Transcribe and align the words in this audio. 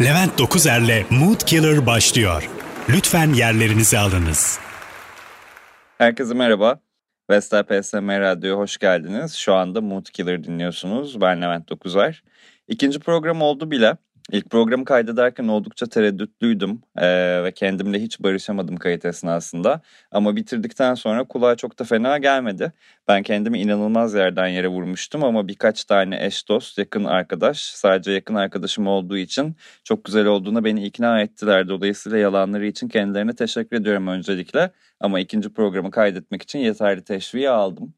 Levent 0.00 0.38
Dokuzer'le 0.38 1.04
Mood 1.10 1.40
Killer 1.40 1.86
başlıyor. 1.86 2.50
Lütfen 2.88 3.32
yerlerinizi 3.32 3.98
alınız. 3.98 4.58
Herkese 5.98 6.34
merhaba. 6.34 6.80
Vestel 7.30 7.62
PSM 7.62 8.08
Radyo'ya 8.08 8.56
hoş 8.56 8.78
geldiniz. 8.78 9.34
Şu 9.34 9.54
anda 9.54 9.80
Mood 9.80 10.06
Killer 10.06 10.44
dinliyorsunuz. 10.44 11.20
Ben 11.20 11.42
Levent 11.42 11.68
Dokuzer. 11.68 12.22
İkinci 12.68 13.00
program 13.00 13.42
oldu 13.42 13.70
bile. 13.70 13.96
İlk 14.32 14.50
programı 14.50 14.84
kaydederken 14.84 15.48
oldukça 15.48 15.86
tereddütlüydüm 15.86 16.80
ee, 16.98 17.44
ve 17.44 17.52
kendimle 17.52 18.02
hiç 18.02 18.20
barışamadım 18.20 18.76
kayıt 18.76 19.04
esnasında. 19.04 19.80
Ama 20.10 20.36
bitirdikten 20.36 20.94
sonra 20.94 21.24
kulağa 21.24 21.56
çok 21.56 21.78
da 21.78 21.84
fena 21.84 22.18
gelmedi. 22.18 22.72
Ben 23.08 23.22
kendimi 23.22 23.60
inanılmaz 23.60 24.14
yerden 24.14 24.46
yere 24.46 24.68
vurmuştum 24.68 25.24
ama 25.24 25.48
birkaç 25.48 25.84
tane 25.84 26.26
eş 26.26 26.48
dost, 26.48 26.78
yakın 26.78 27.04
arkadaş, 27.04 27.58
sadece 27.62 28.12
yakın 28.12 28.34
arkadaşım 28.34 28.86
olduğu 28.86 29.16
için 29.16 29.56
çok 29.84 30.04
güzel 30.04 30.26
olduğuna 30.26 30.64
beni 30.64 30.86
ikna 30.86 31.20
ettiler. 31.20 31.68
Dolayısıyla 31.68 32.18
yalanları 32.18 32.66
için 32.66 32.88
kendilerine 32.88 33.34
teşekkür 33.34 33.76
ediyorum 33.76 34.06
öncelikle. 34.06 34.70
Ama 35.00 35.20
ikinci 35.20 35.52
programı 35.52 35.90
kaydetmek 35.90 36.42
için 36.42 36.58
yeterli 36.58 37.04
teşviği 37.04 37.50
aldım. 37.50 37.94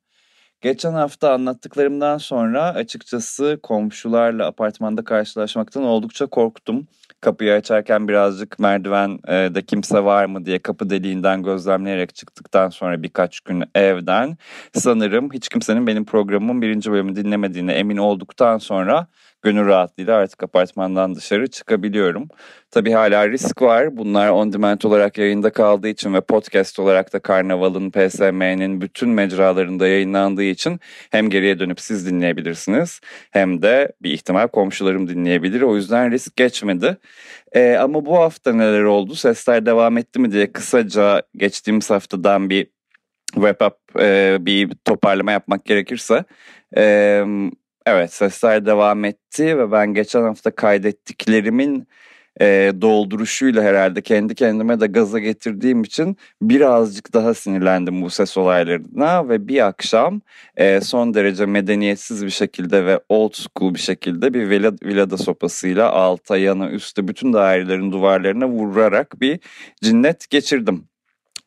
Geçen 0.61 0.93
hafta 0.93 1.33
anlattıklarımdan 1.33 2.19
sonra 2.19 2.63
açıkçası 2.63 3.61
komşularla 3.63 4.47
apartmanda 4.47 5.05
karşılaşmaktan 5.05 5.83
oldukça 5.83 6.27
korktum. 6.27 6.87
Kapıyı 7.21 7.53
açarken 7.53 8.09
birazcık 8.09 8.59
merdivende 8.59 9.63
kimse 9.63 10.05
var 10.05 10.25
mı 10.25 10.45
diye 10.47 10.59
kapı 10.59 10.91
deliğinden 10.91 11.43
gözlemleyerek 11.43 12.15
çıktıktan 12.15 12.69
sonra 12.69 13.03
birkaç 13.03 13.41
gün 13.41 13.65
evden 13.75 14.37
sanırım 14.75 15.33
hiç 15.33 15.49
kimsenin 15.49 15.87
benim 15.87 16.05
programımın 16.05 16.63
birinci 16.63 16.93
bölümü 16.93 17.17
dinlemediğine 17.17 17.73
emin 17.73 17.97
olduktan 17.97 18.59
sonra 18.59 19.07
gönül 19.43 19.67
rahatlığıyla 19.67 20.17
artık 20.17 20.43
apartmandan 20.43 21.15
dışarı 21.15 21.51
çıkabiliyorum. 21.51 22.29
Tabii 22.71 22.93
hala 22.93 23.29
risk 23.29 23.63
var. 23.63 23.97
Bunlar 23.97 24.29
on 24.29 24.53
demand 24.53 24.83
olarak 24.83 25.19
yayında 25.19 25.51
kaldığı 25.51 25.89
için 25.89 26.15
ve 26.15 26.21
podcast 26.21 26.79
olarak 26.79 27.13
da 27.13 27.19
Karnaval'ın, 27.19 27.91
PSM'nin 27.91 28.81
bütün 28.81 29.09
mecralarında 29.09 29.89
yayınlandığı 29.89 30.43
için 30.43 30.81
hem 31.11 31.31
geriye 31.31 31.59
dönüp 31.59 31.81
siz 31.81 32.07
dinleyebilirsiniz 32.07 33.01
hem 33.31 33.63
de 33.63 33.93
bir 34.03 34.11
ihtimal 34.11 34.49
komşularım 34.49 35.09
dinleyebilir. 35.09 35.63
O 35.63 35.77
yüzden 35.77 36.13
risk 36.13 36.37
geçmedi. 36.37 36.97
Ee, 37.53 37.77
ama 37.81 38.07
bu 38.07 38.19
hafta 38.19 38.53
neler 38.53 38.83
oldu? 38.83 39.15
Sesler 39.15 39.67
devam 39.67 39.99
etti 39.99 40.21
mi 40.21 40.33
diye 40.33 40.53
kısaca 40.53 41.23
geçtiğimiz 41.37 41.91
haftadan 41.91 42.51
bir 42.51 42.67
wrap 43.35 43.63
up, 43.63 44.01
e, 44.01 44.37
bir 44.41 44.71
toparlama 44.85 45.33
yapmak 45.33 45.65
gerekirse... 45.65 46.25
E, 46.77 47.25
Evet 47.91 48.13
sesler 48.13 48.67
devam 48.67 49.05
etti 49.05 49.59
ve 49.59 49.73
ben 49.73 49.95
geçen 49.95 50.23
hafta 50.23 50.51
kaydettiklerimin 50.51 51.89
e, 52.41 52.73
dolduruşuyla 52.81 53.63
herhalde 53.63 54.03
kendi 54.03 54.35
kendime 54.35 54.81
de 54.81 54.87
gaza 54.87 55.19
getirdiğim 55.19 55.83
için 55.83 56.17
birazcık 56.43 57.15
daha 57.15 57.35
sinirlendim 57.35 58.03
bu 58.03 58.11
ses 58.11 58.37
olaylarına 58.37 59.29
ve 59.29 59.49
bir 59.49 59.67
akşam 59.67 60.21
e, 60.57 60.81
son 60.81 61.15
derece 61.15 61.47
medeniyetsiz 61.47 62.25
bir 62.25 62.31
şekilde 62.31 62.87
ve 62.87 63.01
old 63.09 63.35
school 63.35 63.75
bir 63.75 63.79
şekilde 63.81 64.35
bir 64.35 64.51
villa, 64.51 64.73
villada 64.83 65.17
sopasıyla 65.17 65.93
alta 65.93 66.37
yana 66.37 66.71
üstte 66.71 67.09
bütün 67.09 67.33
dairelerin 67.33 67.93
duvarlarına 67.93 68.49
vurarak 68.49 69.21
bir 69.21 69.41
cinnet 69.83 70.31
geçirdim. 70.31 70.88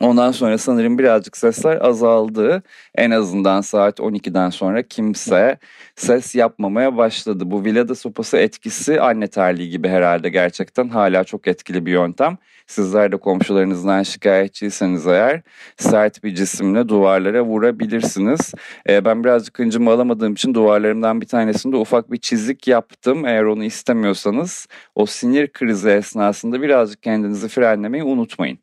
Ondan 0.02 0.32
sonra 0.32 0.58
sanırım 0.58 0.98
birazcık 0.98 1.38
sesler 1.38 1.82
azaldı. 1.82 2.64
En 2.96 3.12
azından 3.12 3.62
saat 3.62 4.00
12'den 4.00 4.50
sonra 4.50 4.82
kimse 4.84 5.58
ses 5.96 6.36
yapmamaya 6.36 6.98
başladı. 6.98 7.44
Bu 7.52 7.66
Villada 7.66 7.96
sopası 7.96 8.38
etkisi 8.38 9.02
anne 9.02 9.28
terliği 9.28 9.70
gibi 9.70 9.88
herhalde 9.90 10.30
gerçekten 10.30 10.90
hala 10.90 11.24
çok 11.24 11.48
etkili 11.48 11.86
bir 11.86 11.92
yöntem. 11.92 12.38
Sizler 12.68 13.12
de 13.12 13.18
komşularınızdan 13.18 14.04
şikayetçiyseniz 14.04 15.08
eğer 15.08 15.42
sert 15.78 16.24
bir 16.24 16.36
cisimle 16.36 16.90
duvarlara 16.90 17.42
vurabilirsiniz. 17.42 18.54
Ee, 18.90 19.06
ben 19.06 19.24
birazcık 19.24 19.60
hıncımı 19.60 19.92
alamadığım 19.92 20.34
için 20.34 20.54
duvarlarımdan 20.54 21.22
bir 21.22 21.28
tanesinde 21.28 21.76
ufak 21.76 22.12
bir 22.12 22.18
çizik 22.18 22.68
yaptım. 22.68 23.26
Eğer 23.26 23.44
onu 23.44 23.64
istemiyorsanız 23.64 24.68
o 24.96 25.06
sinir 25.06 25.48
krizi 25.48 25.90
esnasında 25.90 26.62
birazcık 26.62 27.04
kendinizi 27.04 27.48
frenlemeyi 27.48 28.04
unutmayın. 28.04 28.60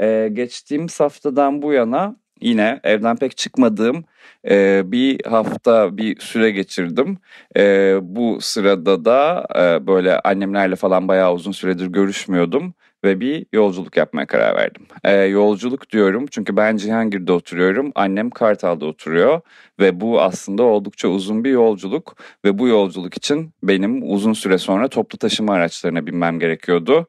Ee, 0.00 0.30
geçtiğimiz 0.32 1.00
haftadan 1.00 1.62
bu 1.62 1.72
yana 1.72 2.16
yine 2.40 2.80
evden 2.84 3.16
pek 3.16 3.36
çıkmadığım 3.36 4.04
e, 4.48 4.82
bir 4.92 5.24
hafta 5.24 5.96
bir 5.96 6.20
süre 6.20 6.50
geçirdim. 6.50 7.18
E, 7.56 7.94
bu 8.02 8.38
sırada 8.40 9.04
da 9.04 9.46
e, 9.56 9.86
böyle 9.86 10.20
annemlerle 10.20 10.76
falan 10.76 11.08
bayağı 11.08 11.34
uzun 11.34 11.52
süredir 11.52 11.86
görüşmüyordum 11.86 12.74
ve 13.04 13.20
bir 13.20 13.46
yolculuk 13.52 13.96
yapmaya 13.96 14.26
karar 14.26 14.56
verdim. 14.56 14.86
E, 15.04 15.12
yolculuk 15.14 15.90
diyorum 15.90 16.26
çünkü 16.30 16.56
ben 16.56 16.76
Cihangir'de 16.76 17.32
oturuyorum, 17.32 17.92
annem 17.94 18.30
Kartal'da 18.30 18.86
oturuyor 18.86 19.40
ve 19.80 20.00
bu 20.00 20.22
aslında 20.22 20.62
oldukça 20.62 21.08
uzun 21.08 21.44
bir 21.44 21.50
yolculuk 21.50 22.16
ve 22.44 22.58
bu 22.58 22.68
yolculuk 22.68 23.16
için 23.16 23.50
benim 23.62 24.12
uzun 24.12 24.32
süre 24.32 24.58
sonra 24.58 24.88
toplu 24.88 25.18
taşıma 25.18 25.54
araçlarına 25.54 26.06
binmem 26.06 26.38
gerekiyordu 26.38 27.06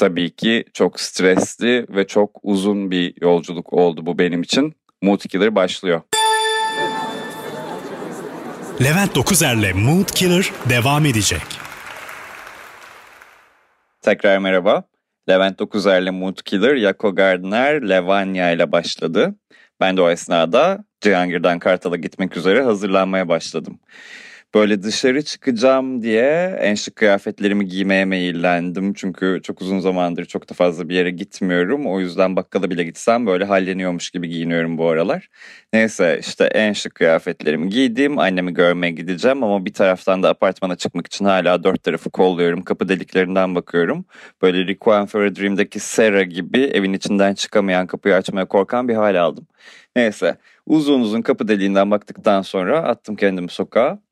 tabii 0.00 0.30
ki 0.30 0.64
çok 0.74 1.00
stresli 1.00 1.86
ve 1.88 2.06
çok 2.06 2.40
uzun 2.42 2.90
bir 2.90 3.14
yolculuk 3.20 3.72
oldu 3.72 4.06
bu 4.06 4.18
benim 4.18 4.42
için. 4.42 4.74
Mood 5.02 5.20
Killer 5.20 5.54
başlıyor. 5.54 6.00
Levent 8.84 9.14
Dokuzer'le 9.14 9.74
Mood 9.74 10.08
Killer 10.14 10.52
devam 10.68 11.06
edecek. 11.06 11.42
Tekrar 14.02 14.38
merhaba. 14.38 14.84
Levent 15.28 15.58
Dokuzer'le 15.58 16.10
Mood 16.12 16.42
Killer, 16.44 16.74
Yako 16.74 17.14
Gardner, 17.14 17.88
Levanya 17.88 18.50
ile 18.50 18.72
başladı. 18.72 19.34
Ben 19.80 19.96
de 19.96 20.02
o 20.02 20.10
esnada 20.10 20.84
Cihangir'den 21.00 21.58
Kartal'a 21.58 21.96
gitmek 21.96 22.36
üzere 22.36 22.62
hazırlanmaya 22.62 23.28
başladım. 23.28 23.80
Böyle 24.54 24.82
dışarı 24.82 25.22
çıkacağım 25.22 26.02
diye 26.02 26.56
en 26.60 26.74
şık 26.74 26.96
kıyafetlerimi 26.96 27.66
giymeye 27.66 28.04
meyillendim. 28.04 28.94
Çünkü 28.94 29.40
çok 29.42 29.60
uzun 29.62 29.78
zamandır 29.78 30.24
çok 30.24 30.50
da 30.50 30.54
fazla 30.54 30.88
bir 30.88 30.94
yere 30.94 31.10
gitmiyorum. 31.10 31.86
O 31.86 32.00
yüzden 32.00 32.36
bakkala 32.36 32.70
bile 32.70 32.84
gitsem 32.84 33.26
böyle 33.26 33.44
halleniyormuş 33.44 34.10
gibi 34.10 34.28
giyiniyorum 34.28 34.78
bu 34.78 34.88
aralar. 34.88 35.28
Neyse 35.72 36.18
işte 36.20 36.44
en 36.44 36.72
şık 36.72 36.94
kıyafetlerimi 36.94 37.68
giydim. 37.68 38.18
Annemi 38.18 38.54
görmeye 38.54 38.90
gideceğim 38.90 39.44
ama 39.44 39.64
bir 39.64 39.72
taraftan 39.72 40.22
da 40.22 40.28
apartmana 40.28 40.76
çıkmak 40.76 41.06
için 41.06 41.24
hala 41.24 41.64
dört 41.64 41.82
tarafı 41.82 42.10
kolluyorum. 42.10 42.62
Kapı 42.62 42.88
deliklerinden 42.88 43.54
bakıyorum. 43.54 44.04
Böyle 44.42 44.66
Requiem 44.66 45.06
for 45.06 45.22
a 45.22 45.36
Dream'deki 45.36 45.80
Sarah 45.80 46.30
gibi 46.30 46.60
evin 46.60 46.92
içinden 46.92 47.34
çıkamayan 47.34 47.86
kapıyı 47.86 48.14
açmaya 48.14 48.44
korkan 48.48 48.88
bir 48.88 48.94
hal 48.94 49.20
aldım. 49.20 49.46
Neyse 49.96 50.36
uzun 50.66 51.00
uzun 51.00 51.22
kapı 51.22 51.48
deliğinden 51.48 51.90
baktıktan 51.90 52.42
sonra 52.42 52.82
attım 52.82 53.16
kendimi 53.16 53.50
sokağa 53.50 54.09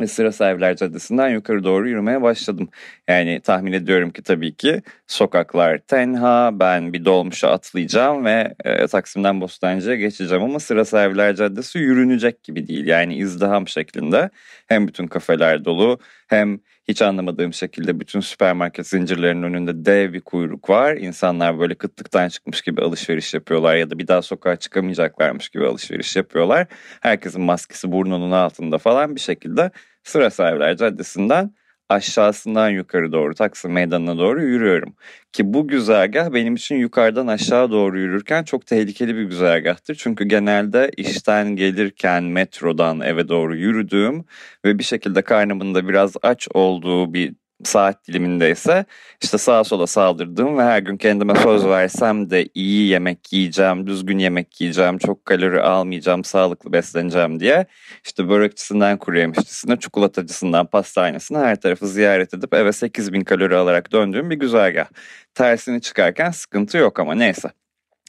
ve 0.00 0.06
Sıra 0.06 0.32
Sahipler 0.32 0.76
Caddesi'nden 0.76 1.28
yukarı 1.28 1.64
doğru 1.64 1.88
yürümeye 1.88 2.22
başladım. 2.22 2.68
Yani 3.08 3.40
tahmin 3.40 3.72
ediyorum 3.72 4.10
ki 4.10 4.22
tabii 4.22 4.54
ki 4.54 4.82
sokaklar 5.06 5.78
tenha, 5.78 6.50
ben 6.52 6.92
bir 6.92 7.04
dolmuşa 7.04 7.50
atlayacağım 7.50 8.24
ve 8.24 8.54
e, 8.64 8.86
Taksim'den 8.86 9.40
Bostancı'ya 9.40 9.96
geçeceğim 9.96 10.44
ama 10.44 10.60
Sıra 10.60 10.84
Sahipler 10.84 11.36
Caddesi 11.36 11.78
yürünecek 11.78 12.42
gibi 12.42 12.68
değil. 12.68 12.86
Yani 12.86 13.14
izdiham 13.16 13.68
şeklinde 13.68 14.30
hem 14.66 14.88
bütün 14.88 15.06
kafeler 15.06 15.64
dolu 15.64 15.98
hem 16.28 16.60
hiç 16.90 17.02
anlamadığım 17.02 17.52
şekilde 17.52 18.00
bütün 18.00 18.20
süpermarket 18.20 18.86
zincirlerinin 18.86 19.42
önünde 19.42 19.84
dev 19.84 20.12
bir 20.12 20.20
kuyruk 20.20 20.70
var. 20.70 20.96
İnsanlar 20.96 21.58
böyle 21.58 21.74
kıtlıktan 21.74 22.28
çıkmış 22.28 22.62
gibi 22.62 22.82
alışveriş 22.82 23.34
yapıyorlar 23.34 23.76
ya 23.76 23.90
da 23.90 23.98
bir 23.98 24.08
daha 24.08 24.22
sokağa 24.22 24.56
çıkamayacaklarmış 24.56 25.48
gibi 25.48 25.66
alışveriş 25.66 26.16
yapıyorlar. 26.16 26.66
Herkesin 27.00 27.42
maskesi 27.42 27.92
burnunun 27.92 28.30
altında 28.30 28.78
falan 28.78 29.14
bir 29.14 29.20
şekilde 29.20 29.70
Sıra 30.04 30.30
Sahipler 30.30 30.76
Caddesi'nden 30.76 31.54
aşağısından 31.88 32.70
yukarı 32.70 33.12
doğru 33.12 33.34
Taksim 33.34 33.72
Meydanı'na 33.72 34.18
doğru 34.18 34.42
yürüyorum. 34.42 34.94
Ki 35.32 35.54
bu 35.54 35.68
güzergah 35.68 36.32
benim 36.32 36.54
için 36.54 36.76
yukarıdan 36.76 37.26
aşağı 37.26 37.70
doğru 37.70 38.00
yürürken 38.00 38.44
çok 38.44 38.66
tehlikeli 38.66 39.16
bir 39.16 39.22
güzergahtır. 39.22 39.94
Çünkü 39.94 40.24
genelde 40.24 40.90
işten 40.96 41.56
gelirken 41.56 42.24
metrodan 42.24 43.00
eve 43.00 43.28
doğru 43.28 43.56
yürüdüğüm 43.56 44.24
ve 44.64 44.78
bir 44.78 44.84
şekilde 44.84 45.22
karnımın 45.22 45.74
da 45.74 45.88
biraz 45.88 46.14
aç 46.22 46.48
olduğu 46.54 47.14
bir 47.14 47.34
saat 47.64 48.06
dilimindeyse 48.08 48.84
işte 49.22 49.38
sağa 49.38 49.64
sola 49.64 49.86
saldırdım 49.86 50.58
ve 50.58 50.62
her 50.62 50.78
gün 50.78 50.96
kendime 50.96 51.34
söz 51.34 51.66
versem 51.66 52.30
de 52.30 52.48
iyi 52.54 52.88
yemek 52.88 53.32
yiyeceğim, 53.32 53.86
düzgün 53.86 54.18
yemek 54.18 54.60
yiyeceğim, 54.60 54.98
çok 54.98 55.24
kalori 55.24 55.60
almayacağım, 55.60 56.24
sağlıklı 56.24 56.72
besleneceğim 56.72 57.40
diye 57.40 57.66
işte 58.04 58.28
börekçisinden 58.28 58.98
kuru 58.98 59.18
yemişçisine, 59.18 59.78
çikolatacısından 59.78 60.66
pastanesine 60.66 61.38
her 61.38 61.60
tarafı 61.60 61.88
ziyaret 61.88 62.34
edip 62.34 62.54
eve 62.54 62.72
8000 62.72 63.20
kalori 63.20 63.56
alarak 63.56 63.92
döndüğüm 63.92 64.30
bir 64.30 64.36
güzergah. 64.36 64.86
Tersini 65.34 65.80
çıkarken 65.80 66.30
sıkıntı 66.30 66.76
yok 66.78 67.00
ama 67.00 67.14
neyse. 67.14 67.50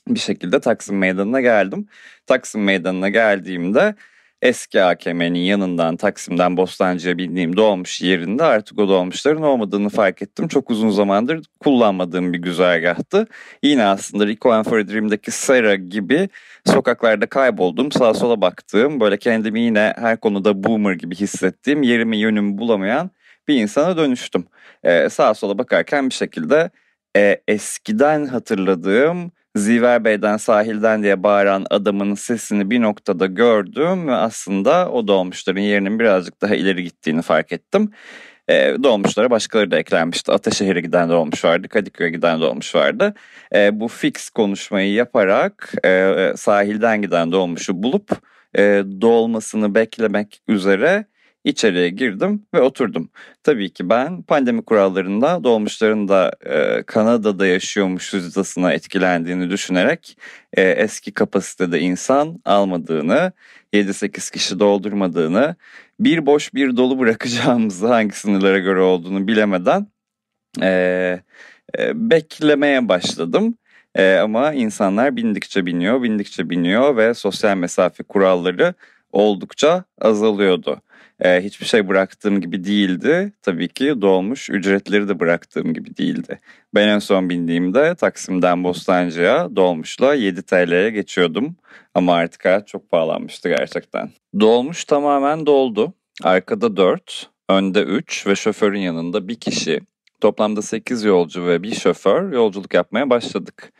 Bir 0.07 0.19
şekilde 0.19 0.59
Taksim 0.59 0.97
Meydanı'na 0.97 1.42
geldim. 1.42 1.88
Taksim 2.27 2.63
Meydanı'na 2.63 3.09
geldiğimde 3.09 3.95
eski 4.42 4.82
AKM'nin 4.82 5.40
yanından 5.40 5.98
Taksim'den 5.98 6.58
Bostancı'ya 6.58 7.18
bindiğim 7.18 7.58
dolmuş 7.58 8.02
yerinde 8.02 8.44
artık 8.44 8.80
o 8.80 8.88
dolmuşların 8.88 9.44
olmadığını 9.44 9.90
fark 9.90 10.22
ettim. 10.22 10.48
Çok 10.48 10.70
uzun 10.70 10.90
zamandır 10.90 11.46
kullanmadığım 11.60 12.34
bir 12.34 12.38
güzergahtı. 12.38 13.28
Yine 13.64 13.86
aslında 13.86 14.28
Rico 14.28 14.52
and 14.52 14.66
for 14.66 14.78
a 14.78 14.88
Dream'deki 14.88 15.32
Sarah 15.32 15.90
gibi 15.90 16.30
sokaklarda 16.66 17.26
kayboldum, 17.26 17.92
sağa 17.92 18.14
sola 18.14 18.42
baktığım, 18.42 19.00
böyle 19.00 19.18
kendimi 19.18 19.62
yine 19.62 19.94
her 19.98 20.18
konuda 20.18 20.64
boomer 20.64 20.94
gibi 20.94 21.16
hissettiğim, 21.16 21.84
yerimi 21.84 22.18
yönümü 22.18 22.58
bulamayan 22.58 23.12
bir 23.48 23.56
insana 23.62 23.98
dönüştüm. 23.98 24.46
Ee, 24.84 25.10
sağa 25.10 25.34
sola 25.34 25.58
bakarken 25.58 26.10
bir 26.10 26.14
şekilde 26.14 26.70
e, 27.18 27.42
eskiden 27.48 28.26
hatırladığım 28.26 29.32
Ziver 29.56 30.06
Bey'den 30.06 30.38
sahilden 30.38 31.03
diye 31.03 31.24
bağıran 31.24 31.65
adamın 31.69 32.15
sesini 32.15 32.69
bir 32.69 32.81
noktada 32.81 33.25
gördüm 33.25 34.07
ve 34.07 34.13
aslında 34.13 34.92
o 34.92 35.07
dolmuşların 35.07 35.62
yerinin 35.62 36.00
birazcık 36.00 36.42
daha 36.42 36.56
ileri 36.56 36.83
gittiğini 36.83 37.21
fark 37.21 37.51
ettim. 37.51 37.92
E, 38.48 38.75
dolmuşlara 38.83 39.30
başkaları 39.30 39.71
da 39.71 39.77
eklenmişti. 39.80 40.31
Ataşehir'e 40.31 40.81
giden 40.81 41.09
dolmuş 41.09 41.45
vardı, 41.45 41.68
Kadıköy'e 41.69 42.09
giden 42.09 42.42
dolmuş 42.42 42.75
vardı. 42.75 43.13
E, 43.56 43.80
bu 43.80 43.88
fix 43.88 44.30
konuşmayı 44.30 44.94
yaparak 44.94 45.74
e, 45.86 46.33
sahilden 46.36 47.01
giden 47.01 47.31
dolmuşu 47.31 47.83
bulup 47.83 48.12
e, 48.57 48.62
dolmasını 49.01 49.75
beklemek 49.75 50.42
üzere 50.47 51.06
İçeriye 51.44 51.90
girdim 51.90 52.46
ve 52.54 52.62
oturdum. 52.62 53.10
Tabii 53.44 53.70
ki 53.74 53.90
ben 53.90 54.22
pandemi 54.22 54.62
kurallarında 54.62 55.44
dolmuşların 55.44 56.08
da 56.08 56.32
e, 56.46 56.84
Kanada'da 56.84 57.48
yaşıyormuş 57.48 58.14
hüzdasına 58.14 58.74
etkilendiğini 58.74 59.50
düşünerek 59.50 60.18
e, 60.54 60.62
eski 60.62 61.12
kapasitede 61.12 61.80
insan 61.80 62.40
almadığını, 62.46 63.32
7-8 63.74 64.32
kişi 64.32 64.60
doldurmadığını, 64.60 65.56
bir 66.00 66.26
boş 66.26 66.54
bir 66.54 66.78
dolu 66.78 67.00
bırakacağımızı 67.00 67.88
hangi 67.88 68.16
sınırlara 68.16 68.60
göre 68.60 68.82
olduğunu 68.82 69.28
bilemeden 69.28 69.88
e, 70.62 71.20
e, 71.80 72.10
beklemeye 72.10 72.90
başladım. 72.90 73.58
E, 73.96 74.16
ama 74.16 74.54
insanlar 74.54 75.16
bindikçe 75.16 75.66
biniyor, 75.66 76.04
bindikçe 76.04 76.50
biniyor 76.50 76.98
ve 76.98 77.14
sosyal 77.14 77.58
mesafe 77.58 78.04
kuralları 78.04 78.74
oldukça 79.12 79.84
azalıyordu. 80.02 80.82
Ee, 81.21 81.41
hiçbir 81.44 81.65
şey 81.65 81.88
bıraktığım 81.88 82.41
gibi 82.41 82.63
değildi. 82.63 83.33
Tabii 83.41 83.68
ki 83.68 84.01
dolmuş 84.01 84.50
ücretleri 84.50 85.07
de 85.07 85.19
bıraktığım 85.19 85.73
gibi 85.73 85.97
değildi. 85.97 86.39
Ben 86.75 86.88
en 86.88 87.00
son 87.00 87.29
bindiğimde 87.29 87.95
Taksim'den 87.95 88.63
Bostancı'ya 88.63 89.56
dolmuşla 89.56 90.13
7 90.13 90.44
TL'ye 90.44 90.89
geçiyordum. 90.89 91.56
Ama 91.95 92.13
artık 92.13 92.45
hayat 92.45 92.68
çok 92.68 92.91
pahalanmıştı 92.91 93.50
gerçekten. 93.50 94.09
Dolmuş 94.39 94.85
tamamen 94.85 95.45
doldu. 95.45 95.94
Arkada 96.23 96.77
4, 96.77 97.29
önde 97.50 97.81
3 97.81 98.27
ve 98.27 98.35
şoförün 98.35 98.79
yanında 98.79 99.27
bir 99.27 99.35
kişi. 99.35 99.79
Toplamda 100.21 100.62
8 100.62 101.03
yolcu 101.03 101.47
ve 101.47 101.63
bir 101.63 101.75
şoför 101.75 102.33
yolculuk 102.33 102.73
yapmaya 102.73 103.09
başladık 103.09 103.71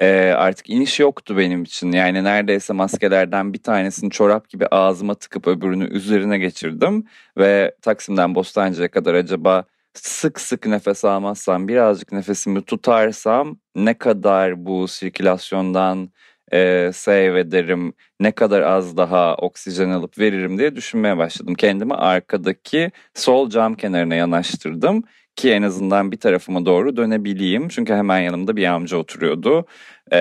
e, 0.00 0.32
artık 0.36 0.70
iniş 0.70 1.00
yoktu 1.00 1.36
benim 1.38 1.62
için. 1.62 1.92
Yani 1.92 2.24
neredeyse 2.24 2.72
maskelerden 2.72 3.52
bir 3.52 3.62
tanesini 3.62 4.10
çorap 4.10 4.48
gibi 4.48 4.66
ağzıma 4.66 5.14
tıkıp 5.14 5.46
öbürünü 5.48 5.88
üzerine 5.88 6.38
geçirdim. 6.38 7.04
Ve 7.38 7.74
Taksim'den 7.82 8.34
Bostancı'ya 8.34 8.90
kadar 8.90 9.14
acaba 9.14 9.64
sık 9.94 10.40
sık 10.40 10.66
nefes 10.66 11.04
almazsam, 11.04 11.68
birazcık 11.68 12.12
nefesimi 12.12 12.62
tutarsam 12.62 13.58
ne 13.76 13.94
kadar 13.98 14.66
bu 14.66 14.88
sirkülasyondan 14.88 16.10
e, 16.52 16.90
save 16.94 17.40
ederim, 17.40 17.92
ne 18.20 18.32
kadar 18.32 18.62
az 18.62 18.96
daha 18.96 19.34
oksijen 19.34 19.90
alıp 19.90 20.18
veririm 20.18 20.58
diye 20.58 20.76
düşünmeye 20.76 21.16
başladım. 21.16 21.54
Kendimi 21.54 21.94
arkadaki 21.94 22.90
sol 23.14 23.50
cam 23.50 23.74
kenarına 23.74 24.14
yanaştırdım 24.14 25.04
ki 25.36 25.52
en 25.52 25.62
azından 25.62 26.12
bir 26.12 26.16
tarafıma 26.16 26.66
doğru 26.66 26.96
dönebileyim. 26.96 27.68
Çünkü 27.68 27.94
hemen 27.94 28.20
yanımda 28.20 28.56
bir 28.56 28.64
amca 28.64 28.96
oturuyordu. 28.96 29.66
Ee, 30.10 30.20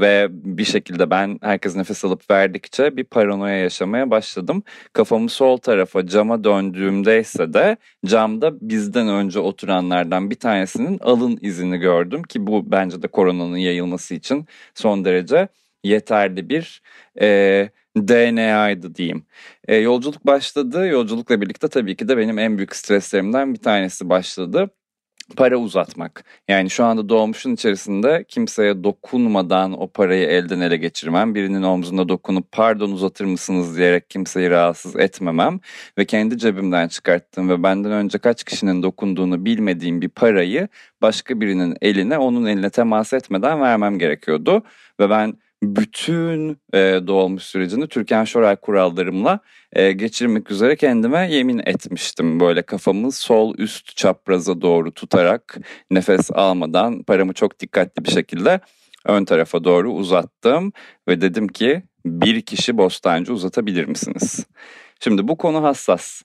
ve 0.00 0.28
bir 0.30 0.64
şekilde 0.64 1.10
ben 1.10 1.38
herkes 1.42 1.76
nefes 1.76 2.04
alıp 2.04 2.30
verdikçe 2.30 2.96
bir 2.96 3.04
paranoya 3.04 3.56
yaşamaya 3.58 4.10
başladım. 4.10 4.62
Kafamı 4.92 5.28
sol 5.28 5.56
tarafa 5.56 6.06
cama 6.06 6.44
döndüğümde 6.44 7.20
ise 7.20 7.52
de 7.52 7.76
camda 8.06 8.52
bizden 8.60 9.08
önce 9.08 9.38
oturanlardan 9.40 10.30
bir 10.30 10.34
tanesinin 10.34 10.98
alın 10.98 11.38
izini 11.42 11.78
gördüm. 11.78 12.22
Ki 12.22 12.46
bu 12.46 12.72
bence 12.72 13.02
de 13.02 13.08
koronanın 13.08 13.56
yayılması 13.56 14.14
için 14.14 14.46
son 14.74 15.04
derece 15.04 15.48
yeterli 15.84 16.48
bir... 16.48 16.82
E, 17.20 17.70
DNA'ydı 17.96 18.94
diyeyim. 18.94 19.26
E, 19.68 19.76
yolculuk 19.76 20.26
başladı. 20.26 20.86
Yolculukla 20.86 21.40
birlikte 21.40 21.68
tabii 21.68 21.96
ki 21.96 22.08
de 22.08 22.16
benim 22.18 22.38
en 22.38 22.56
büyük 22.58 22.76
streslerimden 22.76 23.54
bir 23.54 23.58
tanesi 23.58 24.08
başladı. 24.08 24.70
Para 25.36 25.56
uzatmak. 25.56 26.24
Yani 26.48 26.70
şu 26.70 26.84
anda 26.84 27.08
doğmuşun 27.08 27.54
içerisinde 27.54 28.24
kimseye 28.28 28.84
dokunmadan 28.84 29.80
o 29.80 29.88
parayı 29.88 30.26
elden 30.26 30.60
ele 30.60 30.76
geçirmem. 30.76 31.34
Birinin 31.34 31.62
omzuna 31.62 32.08
dokunup 32.08 32.52
pardon 32.52 32.90
uzatır 32.92 33.24
mısınız 33.24 33.76
diyerek 33.76 34.10
kimseyi 34.10 34.50
rahatsız 34.50 34.96
etmemem. 34.96 35.60
Ve 35.98 36.04
kendi 36.04 36.38
cebimden 36.38 36.88
çıkarttığım 36.88 37.48
ve 37.48 37.62
benden 37.62 37.92
önce 37.92 38.18
kaç 38.18 38.44
kişinin 38.44 38.82
dokunduğunu 38.82 39.44
bilmediğim 39.44 40.00
bir 40.00 40.08
parayı 40.08 40.68
başka 41.02 41.40
birinin 41.40 41.76
eline 41.82 42.18
onun 42.18 42.46
eline 42.46 42.70
temas 42.70 43.12
etmeden 43.12 43.60
vermem 43.60 43.98
gerekiyordu. 43.98 44.62
Ve 45.00 45.10
ben 45.10 45.34
bütün 45.62 46.50
e, 46.74 46.78
doğalmış 47.06 47.42
sürecini 47.42 47.88
Türkan 47.88 48.24
Şoray 48.24 48.56
kurallarımla 48.56 49.40
e, 49.72 49.92
geçirmek 49.92 50.50
üzere 50.50 50.76
kendime 50.76 51.32
yemin 51.32 51.58
etmiştim. 51.66 52.40
Böyle 52.40 52.62
kafamı 52.62 53.12
sol 53.12 53.54
üst 53.58 53.96
çapraza 53.96 54.60
doğru 54.60 54.92
tutarak 54.94 55.58
nefes 55.90 56.30
almadan 56.30 57.02
paramı 57.02 57.32
çok 57.32 57.60
dikkatli 57.60 58.04
bir 58.04 58.10
şekilde 58.10 58.60
ön 59.06 59.24
tarafa 59.24 59.64
doğru 59.64 59.92
uzattım 59.92 60.72
ve 61.08 61.20
dedim 61.20 61.48
ki 61.48 61.82
bir 62.06 62.40
kişi 62.40 62.78
Bostancı 62.78 63.32
uzatabilir 63.32 63.84
misiniz? 63.84 64.46
Şimdi 65.00 65.28
bu 65.28 65.36
konu 65.36 65.62
hassas. 65.62 66.22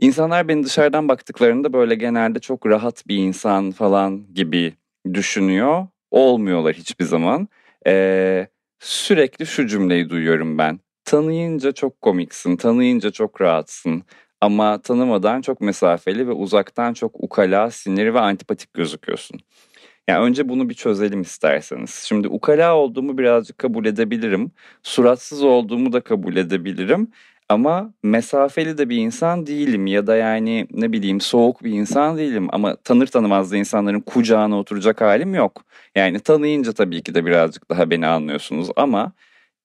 İnsanlar 0.00 0.48
beni 0.48 0.64
dışarıdan 0.64 1.08
baktıklarında 1.08 1.72
böyle 1.72 1.94
genelde 1.94 2.38
çok 2.38 2.66
rahat 2.66 3.08
bir 3.08 3.16
insan 3.16 3.70
falan 3.70 4.34
gibi 4.34 4.74
düşünüyor. 5.14 5.86
Olmuyorlar 6.10 6.74
hiçbir 6.74 7.04
zaman. 7.04 7.48
Ee, 7.86 8.46
sürekli 8.82 9.46
şu 9.46 9.66
cümleyi 9.66 10.10
duyuyorum 10.10 10.58
ben. 10.58 10.80
Tanıyınca 11.04 11.72
çok 11.72 12.00
komiksin, 12.00 12.56
tanıyınca 12.56 13.10
çok 13.10 13.40
rahatsın. 13.40 14.02
Ama 14.40 14.82
tanımadan 14.82 15.40
çok 15.40 15.60
mesafeli 15.60 16.28
ve 16.28 16.32
uzaktan 16.32 16.94
çok 16.94 17.24
ukala, 17.24 17.70
sinirli 17.70 18.14
ve 18.14 18.20
antipatik 18.20 18.74
gözüküyorsun. 18.74 19.40
Yani 20.08 20.24
önce 20.24 20.48
bunu 20.48 20.68
bir 20.68 20.74
çözelim 20.74 21.20
isterseniz. 21.20 21.90
Şimdi 22.08 22.28
ukala 22.28 22.76
olduğumu 22.76 23.18
birazcık 23.18 23.58
kabul 23.58 23.86
edebilirim. 23.86 24.52
Suratsız 24.82 25.42
olduğumu 25.42 25.92
da 25.92 26.00
kabul 26.00 26.36
edebilirim. 26.36 27.08
Ama 27.48 27.94
mesafeli 28.02 28.78
de 28.78 28.88
bir 28.88 28.96
insan 28.96 29.46
değilim 29.46 29.86
ya 29.86 30.06
da 30.06 30.16
yani 30.16 30.66
ne 30.70 30.92
bileyim 30.92 31.20
soğuk 31.20 31.64
bir 31.64 31.70
insan 31.70 32.18
değilim 32.18 32.48
ama 32.52 32.76
tanır 32.76 33.06
tanımaz 33.06 33.52
da 33.52 33.56
insanların 33.56 34.00
kucağına 34.00 34.58
oturacak 34.58 35.00
halim 35.00 35.34
yok. 35.34 35.64
Yani 35.94 36.20
tanıyınca 36.20 36.72
tabii 36.72 37.02
ki 37.02 37.14
de 37.14 37.26
birazcık 37.26 37.70
daha 37.70 37.90
beni 37.90 38.06
anlıyorsunuz 38.06 38.68
ama 38.76 39.12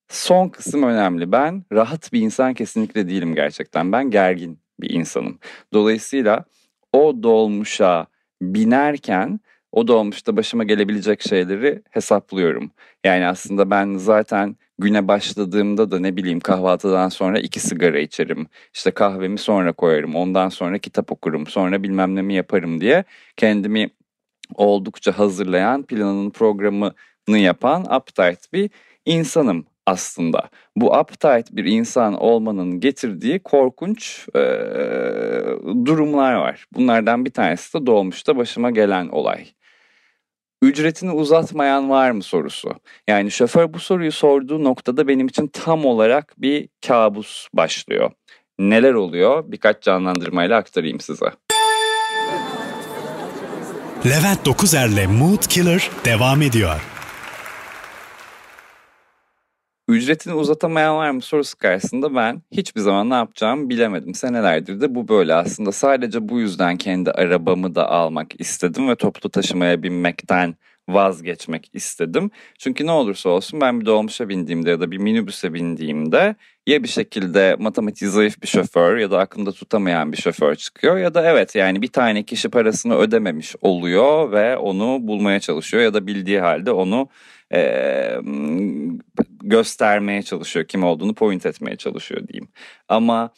son 0.09 0.49
kısım 0.49 0.83
önemli. 0.83 1.31
Ben 1.31 1.63
rahat 1.73 2.13
bir 2.13 2.21
insan 2.21 2.53
kesinlikle 2.53 3.09
değilim 3.09 3.35
gerçekten. 3.35 3.91
Ben 3.91 4.11
gergin 4.11 4.59
bir 4.81 4.89
insanım. 4.89 5.39
Dolayısıyla 5.73 6.45
o 6.93 7.23
dolmuşa 7.23 8.07
binerken 8.41 9.39
o 9.71 9.87
dolmuşta 9.87 10.37
başıma 10.37 10.63
gelebilecek 10.63 11.21
şeyleri 11.21 11.81
hesaplıyorum. 11.89 12.71
Yani 13.05 13.27
aslında 13.27 13.69
ben 13.69 13.93
zaten 13.97 14.55
güne 14.79 15.07
başladığımda 15.07 15.91
da 15.91 15.99
ne 15.99 16.15
bileyim 16.15 16.39
kahvaltıdan 16.39 17.09
sonra 17.09 17.39
iki 17.39 17.59
sigara 17.59 17.99
içerim. 17.99 18.47
İşte 18.73 18.91
kahvemi 18.91 19.37
sonra 19.37 19.73
koyarım. 19.73 20.15
Ondan 20.15 20.49
sonra 20.49 20.77
kitap 20.77 21.11
okurum. 21.11 21.47
Sonra 21.47 21.83
bilmem 21.83 22.15
ne 22.15 22.21
mi 22.21 22.33
yaparım 22.33 22.81
diye 22.81 23.03
kendimi 23.37 23.89
oldukça 24.55 25.19
hazırlayan 25.19 25.83
planın 25.83 26.29
programını 26.29 26.93
yapan 27.27 27.81
uptight 27.95 28.53
bir 28.53 28.69
insanım 29.05 29.65
aslında. 29.85 30.49
Bu 30.75 30.99
uptight 30.99 31.51
bir 31.51 31.65
insan 31.65 32.13
olmanın 32.13 32.79
getirdiği 32.79 33.39
korkunç 33.39 34.27
e, 34.35 34.39
durumlar 35.85 36.33
var. 36.33 36.65
Bunlardan 36.73 37.25
bir 37.25 37.31
tanesi 37.31 37.81
de 37.81 37.85
dolmuşta 37.85 38.37
başıma 38.37 38.71
gelen 38.71 39.07
olay 39.07 39.45
ücretini 40.61 41.11
uzatmayan 41.11 41.89
var 41.89 42.11
mı 42.11 42.23
sorusu. 42.23 42.71
Yani 43.07 43.31
şoför 43.31 43.73
bu 43.73 43.79
soruyu 43.79 44.11
sorduğu 44.11 44.63
noktada 44.63 45.07
benim 45.07 45.27
için 45.27 45.47
tam 45.47 45.85
olarak 45.85 46.33
bir 46.37 46.69
kabus 46.87 47.47
başlıyor. 47.53 48.11
Neler 48.59 48.93
oluyor? 48.93 49.43
Birkaç 49.47 49.83
canlandırmayla 49.83 50.57
aktarayım 50.57 50.99
size. 50.99 51.25
Levent 54.05 54.45
Dokuzer'le 54.45 55.07
Mood 55.07 55.43
Killer 55.49 55.89
devam 56.05 56.41
ediyor. 56.41 56.96
Ücretini 59.89 60.33
uzatamayan 60.33 60.97
var 60.97 61.11
mı 61.11 61.21
sorusu 61.21 61.57
karşısında 61.57 62.15
ben 62.15 62.41
hiçbir 62.51 62.81
zaman 62.81 63.09
ne 63.09 63.13
yapacağımı 63.13 63.69
bilemedim. 63.69 64.13
Senelerdir 64.13 64.81
de 64.81 64.95
bu 64.95 65.07
böyle 65.07 65.33
aslında. 65.33 65.71
Sadece 65.71 66.29
bu 66.29 66.39
yüzden 66.39 66.77
kendi 66.77 67.11
arabamı 67.11 67.75
da 67.75 67.89
almak 67.89 68.41
istedim 68.41 68.89
ve 68.89 68.95
toplu 68.95 69.29
taşımaya 69.29 69.83
binmekten 69.83 70.55
vazgeçmek 70.89 71.69
istedim. 71.73 72.31
Çünkü 72.59 72.85
ne 72.85 72.91
olursa 72.91 73.29
olsun 73.29 73.61
ben 73.61 73.81
bir 73.81 73.85
dolmuşa 73.85 74.29
bindiğimde 74.29 74.69
ya 74.69 74.79
da 74.79 74.91
bir 74.91 74.97
minibüse 74.97 75.53
bindiğimde 75.53 76.35
ya 76.67 76.83
bir 76.83 76.87
şekilde 76.87 77.55
matematik 77.59 78.07
zayıf 78.07 78.41
bir 78.41 78.47
şoför 78.47 78.97
ya 78.97 79.11
da 79.11 79.19
aklında 79.19 79.51
tutamayan 79.51 80.11
bir 80.11 80.17
şoför 80.17 80.55
çıkıyor 80.55 80.97
ya 80.97 81.13
da 81.13 81.31
evet 81.31 81.55
yani 81.55 81.81
bir 81.81 81.87
tane 81.87 82.23
kişi 82.23 82.49
parasını 82.49 82.95
ödememiş 82.95 83.55
oluyor 83.61 84.31
ve 84.31 84.57
onu 84.57 84.97
bulmaya 85.01 85.39
çalışıyor 85.39 85.83
ya 85.83 85.93
da 85.93 86.07
bildiği 86.07 86.39
halde 86.39 86.71
onu 86.71 87.09
e, 87.53 88.19
göstermeye 89.43 90.23
çalışıyor 90.23 90.65
kim 90.65 90.83
olduğunu 90.83 91.13
point 91.13 91.45
etmeye 91.45 91.75
çalışıyor 91.75 92.27
diyeyim. 92.27 92.47
Ama 92.89 93.33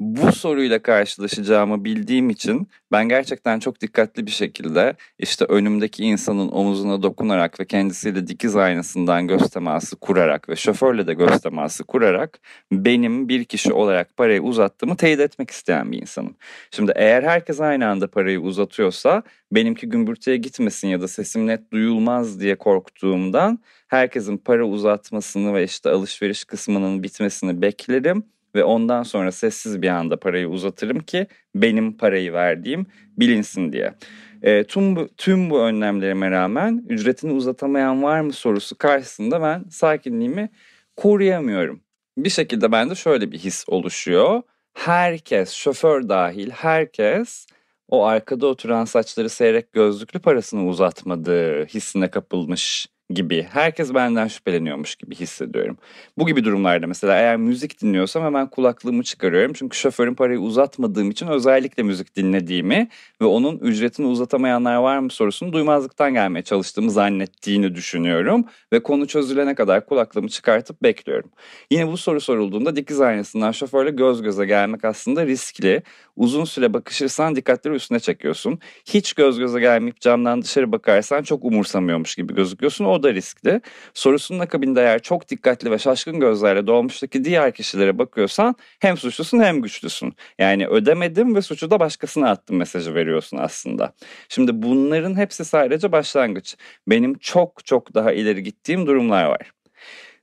bu 0.00 0.32
soruyla 0.32 0.82
karşılaşacağımı 0.82 1.84
bildiğim 1.84 2.30
için 2.30 2.68
ben 2.92 3.08
gerçekten 3.08 3.58
çok 3.58 3.80
dikkatli 3.80 4.26
bir 4.26 4.30
şekilde 4.30 4.96
işte 5.18 5.44
önümdeki 5.44 6.04
insanın 6.04 6.48
omuzuna 6.48 7.02
dokunarak 7.02 7.60
ve 7.60 7.64
kendisiyle 7.64 8.26
dikiz 8.26 8.56
aynasından 8.56 9.26
göz 9.26 9.50
teması 9.50 9.96
kurarak 9.96 10.48
ve 10.48 10.56
şoförle 10.56 11.06
de 11.06 11.14
göz 11.14 11.40
teması 11.40 11.84
kurarak 11.84 12.40
benim 12.72 13.28
bir 13.28 13.44
kişi 13.44 13.72
olarak 13.72 14.16
parayı 14.16 14.42
uzattığımı 14.42 14.96
teyit 14.96 15.20
etmek 15.20 15.50
isteyen 15.50 15.92
bir 15.92 16.00
insanım. 16.00 16.36
Şimdi 16.70 16.92
eğer 16.96 17.22
herkes 17.22 17.60
aynı 17.60 17.88
anda 17.88 18.10
parayı 18.10 18.40
uzatıyorsa 18.40 19.22
benimki 19.52 19.88
gümbürtüye 19.88 20.36
gitmesin 20.36 20.88
ya 20.88 21.00
da 21.00 21.08
sesim 21.08 21.46
net 21.46 21.72
duyulmaz 21.72 22.40
diye 22.40 22.58
korktuğumdan 22.58 23.58
herkesin 23.88 24.36
para 24.38 24.64
uzatmasını 24.64 25.54
ve 25.54 25.64
işte 25.64 25.90
alışveriş 25.90 26.44
kısmının 26.44 27.02
bitmesini 27.02 27.62
beklerim 27.62 28.24
ve 28.54 28.64
ondan 28.64 29.02
sonra 29.02 29.32
sessiz 29.32 29.82
bir 29.82 29.88
anda 29.88 30.20
parayı 30.20 30.48
uzatırım 30.48 31.00
ki 31.00 31.26
benim 31.54 31.96
parayı 31.96 32.32
verdiğim 32.32 32.86
bilinsin 33.18 33.72
diye. 33.72 33.94
E, 34.42 34.64
tüm, 34.64 34.96
bu, 34.96 35.08
tüm 35.16 35.50
bu 35.50 35.60
önlemlerime 35.60 36.30
rağmen 36.30 36.84
ücretini 36.88 37.32
uzatamayan 37.32 38.02
var 38.02 38.20
mı 38.20 38.32
sorusu 38.32 38.78
karşısında 38.78 39.42
ben 39.42 39.64
sakinliğimi 39.70 40.48
koruyamıyorum. 40.96 41.80
Bir 42.18 42.30
şekilde 42.30 42.72
bende 42.72 42.94
şöyle 42.94 43.32
bir 43.32 43.38
his 43.38 43.64
oluşuyor. 43.68 44.42
Herkes, 44.74 45.52
şoför 45.52 46.08
dahil 46.08 46.50
herkes 46.50 47.46
o 47.88 48.04
arkada 48.04 48.46
oturan 48.46 48.84
saçları 48.84 49.28
seyrek 49.28 49.72
gözlüklü 49.72 50.20
parasını 50.20 50.66
uzatmadığı 50.66 51.64
hissine 51.66 52.10
kapılmış 52.10 52.86
gibi. 53.10 53.46
Herkes 53.50 53.94
benden 53.94 54.28
şüpheleniyormuş 54.28 54.96
gibi 54.96 55.14
hissediyorum. 55.14 55.78
Bu 56.18 56.26
gibi 56.26 56.44
durumlarda 56.44 56.86
mesela 56.86 57.16
eğer 57.16 57.36
müzik 57.36 57.82
dinliyorsam 57.82 58.24
hemen 58.24 58.50
kulaklığımı 58.50 59.02
çıkarıyorum. 59.02 59.52
Çünkü 59.52 59.76
şoförün 59.76 60.14
parayı 60.14 60.38
uzatmadığım 60.40 61.10
için 61.10 61.26
özellikle 61.26 61.82
müzik 61.82 62.16
dinlediğimi 62.16 62.88
ve 63.20 63.24
onun 63.24 63.58
ücretini 63.58 64.06
uzatamayanlar 64.06 64.76
var 64.76 64.98
mı 64.98 65.10
sorusunu 65.10 65.52
duymazlıktan 65.52 66.12
gelmeye 66.12 66.42
çalıştığımı 66.42 66.90
zannettiğini 66.90 67.74
düşünüyorum. 67.74 68.44
Ve 68.72 68.82
konu 68.82 69.06
çözülene 69.06 69.54
kadar 69.54 69.86
kulaklığımı 69.86 70.28
çıkartıp 70.28 70.82
bekliyorum. 70.82 71.30
Yine 71.70 71.88
bu 71.88 71.96
soru 71.96 72.20
sorulduğunda 72.20 72.76
dikiz 72.76 73.00
aynasından 73.00 73.52
şoförle 73.52 73.90
göz 73.90 74.22
göze 74.22 74.46
gelmek 74.46 74.84
aslında 74.84 75.26
riskli. 75.26 75.82
Uzun 76.16 76.44
süre 76.44 76.72
bakışırsan 76.74 77.36
dikkatleri 77.36 77.74
üstüne 77.74 78.00
çekiyorsun. 78.00 78.58
Hiç 78.84 79.12
göz 79.12 79.38
göze 79.38 79.60
gelmeyip 79.60 80.00
camdan 80.00 80.42
dışarı 80.42 80.72
bakarsan 80.72 81.22
çok 81.22 81.44
umursamıyormuş 81.44 82.14
gibi 82.14 82.34
gözüküyorsun. 82.34 82.84
O 82.84 82.97
da 83.02 83.14
riskli. 83.14 83.60
Sorusunun 83.94 84.38
akabinde 84.38 84.80
eğer 84.80 85.02
çok 85.02 85.28
dikkatli 85.28 85.70
ve 85.70 85.78
şaşkın 85.78 86.20
gözlerle 86.20 86.66
dolmuştaki 86.66 87.24
diğer 87.24 87.52
kişilere 87.54 87.98
bakıyorsan 87.98 88.54
hem 88.80 88.96
suçlusun 88.96 89.40
hem 89.40 89.62
güçlüsün. 89.62 90.12
Yani 90.38 90.68
ödemedim 90.68 91.34
ve 91.34 91.42
suçu 91.42 91.70
da 91.70 91.80
başkasına 91.80 92.30
attım 92.30 92.56
mesajı 92.56 92.94
veriyorsun 92.94 93.36
aslında. 93.36 93.92
Şimdi 94.28 94.62
bunların 94.62 95.16
hepsi 95.16 95.44
sadece 95.44 95.92
başlangıç. 95.92 96.56
Benim 96.88 97.18
çok 97.18 97.64
çok 97.64 97.94
daha 97.94 98.12
ileri 98.12 98.42
gittiğim 98.42 98.86
durumlar 98.86 99.24
var. 99.24 99.52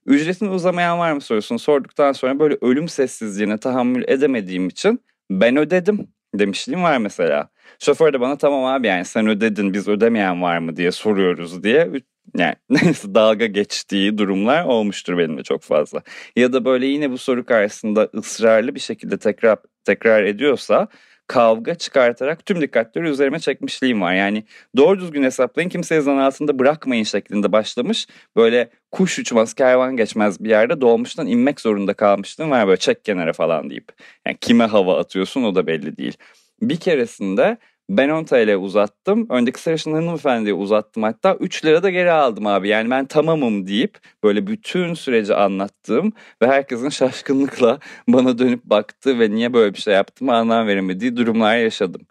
Ücretin 0.05 0.47
uzamayan 0.47 0.99
var 0.99 1.11
mı 1.11 1.21
sorusunu 1.21 1.59
sorduktan 1.59 2.11
sonra 2.11 2.39
böyle 2.39 2.57
ölüm 2.61 2.87
sessizliğine 2.87 3.57
tahammül 3.57 4.03
edemediğim 4.07 4.67
için 4.67 5.01
ben 5.29 5.57
ödedim 5.57 6.07
demişliğim 6.39 6.83
var 6.83 6.97
mesela. 6.97 7.49
Şoför 7.79 8.13
de 8.13 8.19
bana 8.19 8.37
tamam 8.37 8.65
abi 8.65 8.87
yani 8.87 9.05
sen 9.05 9.27
ödedin 9.27 9.73
biz 9.73 9.87
ödemeyen 9.87 10.41
var 10.41 10.57
mı 10.57 10.75
diye 10.75 10.91
soruyoruz 10.91 11.63
diye 11.63 11.93
yani 12.37 12.55
neyse 12.69 13.15
dalga 13.15 13.45
geçtiği 13.45 14.17
durumlar 14.17 14.65
olmuştur 14.65 15.17
benimle 15.17 15.43
çok 15.43 15.61
fazla. 15.61 16.01
Ya 16.35 16.53
da 16.53 16.65
böyle 16.65 16.85
yine 16.85 17.11
bu 17.11 17.17
soru 17.17 17.45
karşısında 17.45 18.09
ısrarlı 18.15 18.75
bir 18.75 18.79
şekilde 18.79 19.17
tekrar 19.17 19.57
tekrar 19.85 20.23
ediyorsa 20.23 20.87
kavga 21.27 21.75
çıkartarak 21.75 22.45
tüm 22.45 22.61
dikkatleri 22.61 23.07
üzerime 23.07 23.39
çekmişliğim 23.39 24.01
var. 24.01 24.13
Yani 24.13 24.43
doğru 24.77 24.99
düzgün 24.99 25.23
hesaplayın 25.23 25.69
kimseyi 25.69 26.01
zan 26.01 26.17
altında 26.17 26.59
bırakmayın 26.59 27.03
şeklinde 27.03 27.51
başlamış. 27.51 28.07
Böyle 28.35 28.69
kuş 28.91 29.19
uçmaz 29.19 29.53
kervan 29.53 29.97
geçmez 29.97 30.43
bir 30.43 30.49
yerde 30.49 30.81
dolmuştan 30.81 31.27
inmek 31.27 31.61
zorunda 31.61 31.93
kalmıştım 31.93 32.51
var 32.51 32.67
böyle 32.67 32.77
çek 32.77 33.05
kenara 33.05 33.33
falan 33.33 33.69
deyip. 33.69 33.87
Yani 34.27 34.37
kime 34.41 34.65
hava 34.65 34.99
atıyorsun 34.99 35.43
o 35.43 35.55
da 35.55 35.67
belli 35.67 35.97
değil. 35.97 36.17
Bir 36.61 36.77
keresinde 36.77 37.57
ben 37.89 38.09
10 38.09 38.23
TL 38.23 38.55
uzattım. 38.55 39.27
Öndeki 39.29 39.61
sarışın 39.61 39.93
hanımefendiye 39.93 40.53
uzattım 40.53 41.03
hatta. 41.03 41.35
3 41.35 41.65
lira 41.65 41.83
da 41.83 41.89
geri 41.89 42.11
aldım 42.11 42.47
abi. 42.47 42.67
Yani 42.69 42.89
ben 42.89 43.05
tamamım 43.05 43.67
deyip 43.67 43.97
böyle 44.23 44.47
bütün 44.47 44.93
süreci 44.93 45.35
anlattım. 45.35 46.13
Ve 46.41 46.47
herkesin 46.47 46.89
şaşkınlıkla 46.89 47.79
bana 48.07 48.37
dönüp 48.37 48.63
baktı 48.65 49.19
ve 49.19 49.31
niye 49.31 49.53
böyle 49.53 49.73
bir 49.73 49.79
şey 49.79 49.93
yaptım 49.93 50.29
anlam 50.29 50.67
veremediği 50.67 51.17
durumlar 51.17 51.57
yaşadım. 51.57 52.01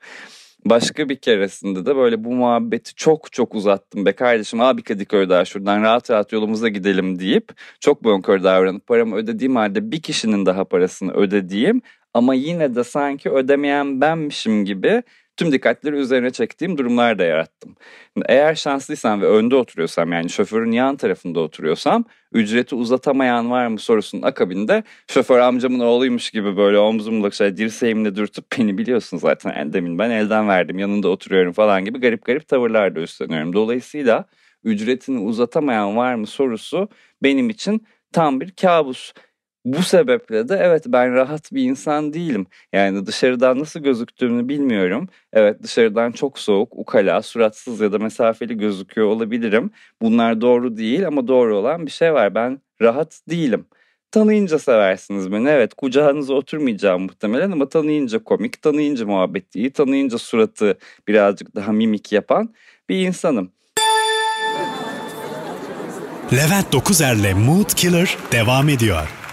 Başka 0.65 1.09
bir 1.09 1.17
keresinde 1.17 1.87
de 1.87 1.97
böyle 1.97 2.25
bu 2.25 2.33
muhabbeti 2.35 2.95
çok 2.95 3.33
çok 3.33 3.55
uzattım 3.55 4.07
be 4.07 4.13
kardeşim 4.13 4.61
abi 4.61 4.83
Kadıköy 4.83 5.29
daha 5.29 5.45
şuradan 5.45 5.83
rahat 5.83 6.11
rahat 6.11 6.33
yolumuza 6.33 6.69
gidelim 6.69 7.19
deyip 7.19 7.53
çok 7.81 8.05
bonkör 8.05 8.45
davranıp 8.45 8.87
paramı 8.87 9.17
ödediğim 9.17 9.57
halde 9.57 9.91
bir 9.91 10.03
kişinin 10.03 10.47
daha 10.47 10.65
parasını 10.65 11.13
ödediğim 11.13 11.83
ama 12.15 12.35
yine 12.35 12.75
de 12.75 12.85
sanki 12.85 13.31
ödemeyen 13.31 14.01
benmişim 14.01 14.65
gibi 14.65 15.03
tüm 15.37 15.53
dikkatleri 15.53 15.97
üzerine 15.97 16.31
çektiğim 16.31 16.79
durumlar 16.79 17.19
da 17.19 17.25
yarattım. 17.25 17.77
Eğer 18.27 18.55
şanslıysam 18.55 19.23
ve 19.23 19.27
önde 19.27 19.57
oturuyorsam 19.57 20.13
yani 20.13 20.31
şoförün 20.31 20.73
yan 20.73 20.97
tarafında 20.97 21.41
oturuyorsam 21.41 22.05
ücreti 22.33 22.75
uzatamayan 22.75 23.51
var 23.51 23.67
mı 23.67 23.79
sorusunun 23.79 24.23
akabinde 24.23 24.83
şoför 25.11 25.39
amcamın 25.39 25.81
oğluymuş 25.81 26.31
gibi 26.31 26.57
böyle 26.57 26.79
omzumla 26.79 27.31
şey 27.31 27.57
dirseğimle 27.57 28.15
dürtüp 28.17 28.45
beni 28.59 28.79
biliyorsun 28.79 29.17
zaten 29.17 29.55
yani 29.59 29.73
demin 29.73 29.99
ben 29.99 30.11
elden 30.11 30.49
verdim 30.49 30.79
yanında 30.79 31.09
oturuyorum 31.09 31.53
falan 31.53 31.85
gibi 31.85 32.01
garip 32.01 32.25
garip 32.25 32.49
tavırlar 32.49 32.97
da 32.97 33.01
üstleniyorum. 33.01 33.53
Dolayısıyla 33.53 34.25
ücretini 34.65 35.19
uzatamayan 35.19 35.97
var 35.97 36.15
mı 36.15 36.27
sorusu 36.27 36.89
benim 37.23 37.51
için 37.51 37.87
tam 38.13 38.41
bir 38.41 38.51
kabus. 38.51 39.13
Bu 39.65 39.83
sebeple 39.83 40.49
de 40.49 40.61
evet 40.63 40.85
ben 40.87 41.15
rahat 41.15 41.53
bir 41.53 41.63
insan 41.63 42.13
değilim. 42.13 42.47
Yani 42.73 43.07
dışarıdan 43.07 43.59
nasıl 43.59 43.81
gözüktüğümü 43.81 44.49
bilmiyorum. 44.49 45.09
Evet 45.33 45.63
dışarıdan 45.63 46.13
çok 46.13 46.39
soğuk, 46.39 46.79
ukala, 46.79 47.23
suratsız 47.23 47.81
ya 47.81 47.93
da 47.93 47.99
mesafeli 47.99 48.57
gözüküyor 48.59 49.07
olabilirim. 49.07 49.71
Bunlar 50.03 50.41
doğru 50.41 50.77
değil 50.77 51.07
ama 51.07 51.29
doğru 51.29 51.57
olan 51.57 51.87
bir 51.87 51.91
şey 51.91 52.13
var. 52.13 52.35
Ben 52.35 52.61
rahat 52.83 53.21
değilim. 53.31 53.67
Tanıyınca 54.11 54.59
seversiniz 54.59 55.33
beni. 55.33 55.49
Evet 55.49 55.75
kucağınıza 55.75 56.35
oturmayacağım 56.35 57.03
muhtemelen 57.03 57.51
ama 57.51 57.69
tanıyınca 57.69 58.25
komik, 58.25 58.63
tanıyınca 58.63 59.07
muhabbet 59.07 59.57
iyi, 59.57 59.71
tanıyınca 59.71 60.19
suratı 60.19 60.79
birazcık 61.09 61.57
daha 61.57 61.73
mimik 61.73 62.13
yapan 62.13 62.55
bir 62.89 63.07
insanım. 63.07 63.53
Levent 66.33 66.73
Dokuzer'le 66.73 67.35
Mood 67.47 67.71
Killer 67.77 68.19
devam 68.33 68.69
ediyor. 68.69 69.24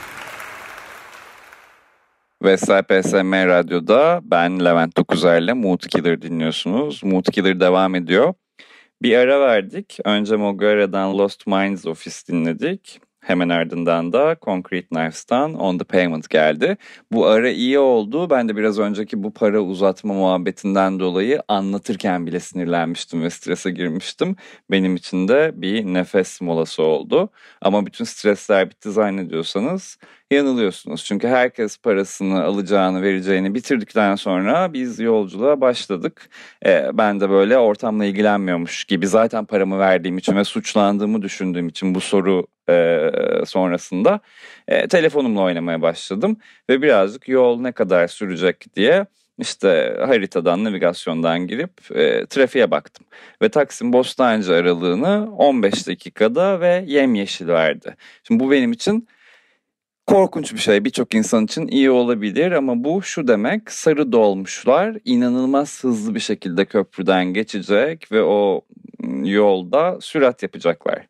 Vestel 2.43 2.83
PSM 2.83 3.33
Radyo'da 3.33 4.21
ben 4.23 4.65
Levent 4.65 4.97
Dokuzer'le 4.97 5.53
Mood 5.53 5.79
Killer 5.79 6.21
dinliyorsunuz. 6.21 7.03
Mood 7.03 7.23
Killer 7.31 7.59
devam 7.59 7.95
ediyor. 7.95 8.33
Bir 9.01 9.17
ara 9.17 9.41
verdik. 9.41 9.97
Önce 10.05 10.35
Moguera'dan 10.35 11.17
Lost 11.17 11.47
Minds 11.47 11.85
Office 11.85 12.15
dinledik. 12.27 13.01
Hemen 13.19 13.49
ardından 13.49 14.13
da 14.13 14.35
Concrete 14.41 14.87
Knives'tan 14.87 15.53
On 15.53 15.77
The 15.77 15.83
Payment 15.83 16.29
geldi. 16.29 16.77
Bu 17.11 17.25
ara 17.25 17.49
iyi 17.49 17.79
oldu. 17.79 18.29
Ben 18.29 18.49
de 18.49 18.55
biraz 18.55 18.79
önceki 18.79 19.23
bu 19.23 19.33
para 19.33 19.59
uzatma 19.61 20.13
muhabbetinden 20.13 20.99
dolayı 20.99 21.41
anlatırken 21.47 22.27
bile 22.27 22.39
sinirlenmiştim 22.39 23.23
ve 23.23 23.29
strese 23.29 23.71
girmiştim. 23.71 24.35
Benim 24.71 24.95
için 24.95 25.27
de 25.27 25.51
bir 25.55 25.85
nefes 25.85 26.41
molası 26.41 26.83
oldu. 26.83 27.29
Ama 27.61 27.85
bütün 27.85 28.05
stresler 28.05 28.69
bitti 28.69 28.91
zannediyorsanız 28.91 29.97
yanılıyorsunuz. 30.35 31.05
Çünkü 31.05 31.27
herkes 31.27 31.77
parasını 31.77 32.43
alacağını 32.43 33.01
vereceğini 33.01 33.55
bitirdikten 33.55 34.15
sonra 34.15 34.73
biz 34.73 34.99
yolculuğa 34.99 35.61
başladık. 35.61 36.29
Ee, 36.65 36.89
ben 36.93 37.19
de 37.19 37.29
böyle 37.29 37.57
ortamla 37.57 38.05
ilgilenmiyormuş 38.05 38.85
gibi 38.85 39.07
zaten 39.07 39.45
paramı 39.45 39.79
verdiğim 39.79 40.17
için 40.17 40.35
ve 40.35 40.43
suçlandığımı 40.43 41.21
düşündüğüm 41.21 41.67
için 41.67 41.95
bu 41.95 42.01
soru 42.01 42.47
e, 42.69 43.09
sonrasında 43.45 44.19
e, 44.67 44.87
telefonumla 44.87 45.41
oynamaya 45.41 45.81
başladım. 45.81 46.37
Ve 46.69 46.81
birazcık 46.81 47.27
yol 47.27 47.61
ne 47.61 47.71
kadar 47.71 48.07
sürecek 48.07 48.75
diye 48.75 49.05
işte 49.37 49.97
haritadan, 50.05 50.63
navigasyondan 50.63 51.47
girip 51.47 51.71
e, 51.95 52.25
trafiğe 52.25 52.71
baktım. 52.71 53.05
Ve 53.41 53.49
Taksim 53.49 53.93
Bostancı 53.93 54.53
aralığını 54.53 55.35
15 55.35 55.87
dakikada 55.87 56.59
ve 56.59 56.83
yemyeşil 56.87 57.47
verdi. 57.47 57.95
Şimdi 58.23 58.43
bu 58.43 58.51
benim 58.51 58.71
için 58.71 59.07
korkunç 60.11 60.53
bir 60.53 60.59
şey. 60.59 60.85
Birçok 60.85 61.15
insan 61.15 61.45
için 61.45 61.67
iyi 61.67 61.91
olabilir 61.91 62.51
ama 62.51 62.83
bu 62.83 63.01
şu 63.01 63.27
demek 63.27 63.71
sarı 63.71 64.11
dolmuşlar 64.11 64.97
inanılmaz 65.05 65.83
hızlı 65.83 66.15
bir 66.15 66.19
şekilde 66.19 66.65
köprüden 66.65 67.25
geçecek 67.25 68.11
ve 68.11 68.23
o 68.23 68.61
yolda 69.23 69.97
sürat 70.01 70.43
yapacaklar. 70.43 71.07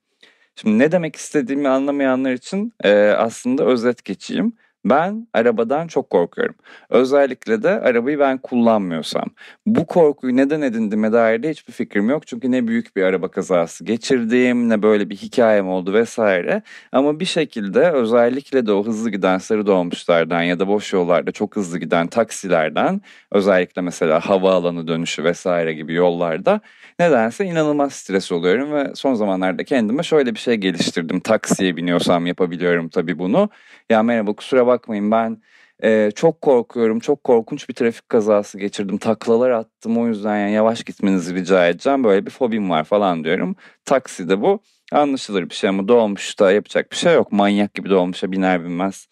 Şimdi 0.55 0.79
ne 0.79 0.91
demek 0.91 1.15
istediğimi 1.15 1.69
anlamayanlar 1.69 2.31
için 2.31 2.73
e, 2.83 2.93
aslında 3.17 3.65
özet 3.65 4.05
geçeyim. 4.05 4.53
Ben 4.85 5.27
arabadan 5.33 5.87
çok 5.87 6.09
korkuyorum. 6.09 6.55
Özellikle 6.89 7.63
de 7.63 7.69
arabayı 7.69 8.19
ben 8.19 8.37
kullanmıyorsam. 8.37 9.25
Bu 9.65 9.85
korkuyu 9.85 10.35
neden 10.37 10.61
edindiğime 10.61 11.11
dair 11.13 11.43
de 11.43 11.49
hiçbir 11.49 11.73
fikrim 11.73 12.09
yok. 12.09 12.27
Çünkü 12.27 12.51
ne 12.51 12.67
büyük 12.67 12.95
bir 12.95 13.03
araba 13.03 13.31
kazası 13.31 13.85
geçirdiğim 13.85 14.69
ne 14.69 14.81
böyle 14.81 15.09
bir 15.09 15.15
hikayem 15.15 15.69
oldu 15.69 15.93
vesaire. 15.93 16.61
Ama 16.91 17.19
bir 17.19 17.25
şekilde 17.25 17.91
özellikle 17.91 18.65
de 18.65 18.71
o 18.71 18.85
hızlı 18.85 19.09
giden 19.09 19.37
sarı 19.37 19.65
dolmuşlardan 19.65 20.41
ya 20.43 20.59
da 20.59 20.67
boş 20.67 20.93
yollarda 20.93 21.31
çok 21.31 21.55
hızlı 21.55 21.79
giden 21.79 22.07
taksilerden 22.07 23.01
özellikle 23.31 23.81
mesela 23.81 24.19
havaalanı 24.19 24.87
dönüşü 24.87 25.23
vesaire 25.23 25.73
gibi 25.73 25.93
yollarda 25.93 26.61
nedense 26.99 27.45
inanılmaz 27.45 27.93
stres 27.93 28.31
oluyorum 28.31 28.73
ve 28.73 28.91
son 28.95 29.13
zamanlarda 29.13 29.63
kendime 29.63 30.03
şöyle 30.03 30.33
bir 30.33 30.39
şey 30.39 30.55
geliştirdim. 30.55 31.19
Taksiye 31.19 31.77
biniyorsam 31.77 32.25
yapabiliyorum 32.25 32.89
tabii 32.89 33.19
bunu. 33.19 33.49
Ya 33.89 34.03
merhaba 34.03 34.33
kusura 34.33 34.67
bakmayın 34.71 35.11
ben 35.11 35.41
e, 35.83 36.11
çok 36.15 36.41
korkuyorum. 36.41 36.99
Çok 36.99 37.23
korkunç 37.23 37.69
bir 37.69 37.73
trafik 37.73 38.09
kazası 38.09 38.59
geçirdim. 38.59 38.97
Taklalar 38.97 39.49
attım 39.49 39.97
o 39.97 40.07
yüzden 40.07 40.37
yani 40.37 40.51
yavaş 40.51 40.83
gitmenizi 40.83 41.35
rica 41.35 41.67
edeceğim. 41.67 42.03
Böyle 42.03 42.25
bir 42.25 42.31
fobim 42.31 42.69
var 42.69 42.83
falan 42.83 43.23
diyorum. 43.23 43.55
Takside 43.85 44.41
bu 44.41 44.59
anlaşılır 44.91 45.49
bir 45.49 45.55
şey 45.55 45.69
ama 45.69 45.87
dolmuşta 45.87 46.51
yapacak 46.51 46.91
bir 46.91 46.97
şey 46.97 47.13
yok. 47.13 47.31
Manyak 47.31 47.73
gibi 47.73 47.89
dolmuşa 47.89 48.31
biner 48.31 48.63
binmez. 48.63 49.07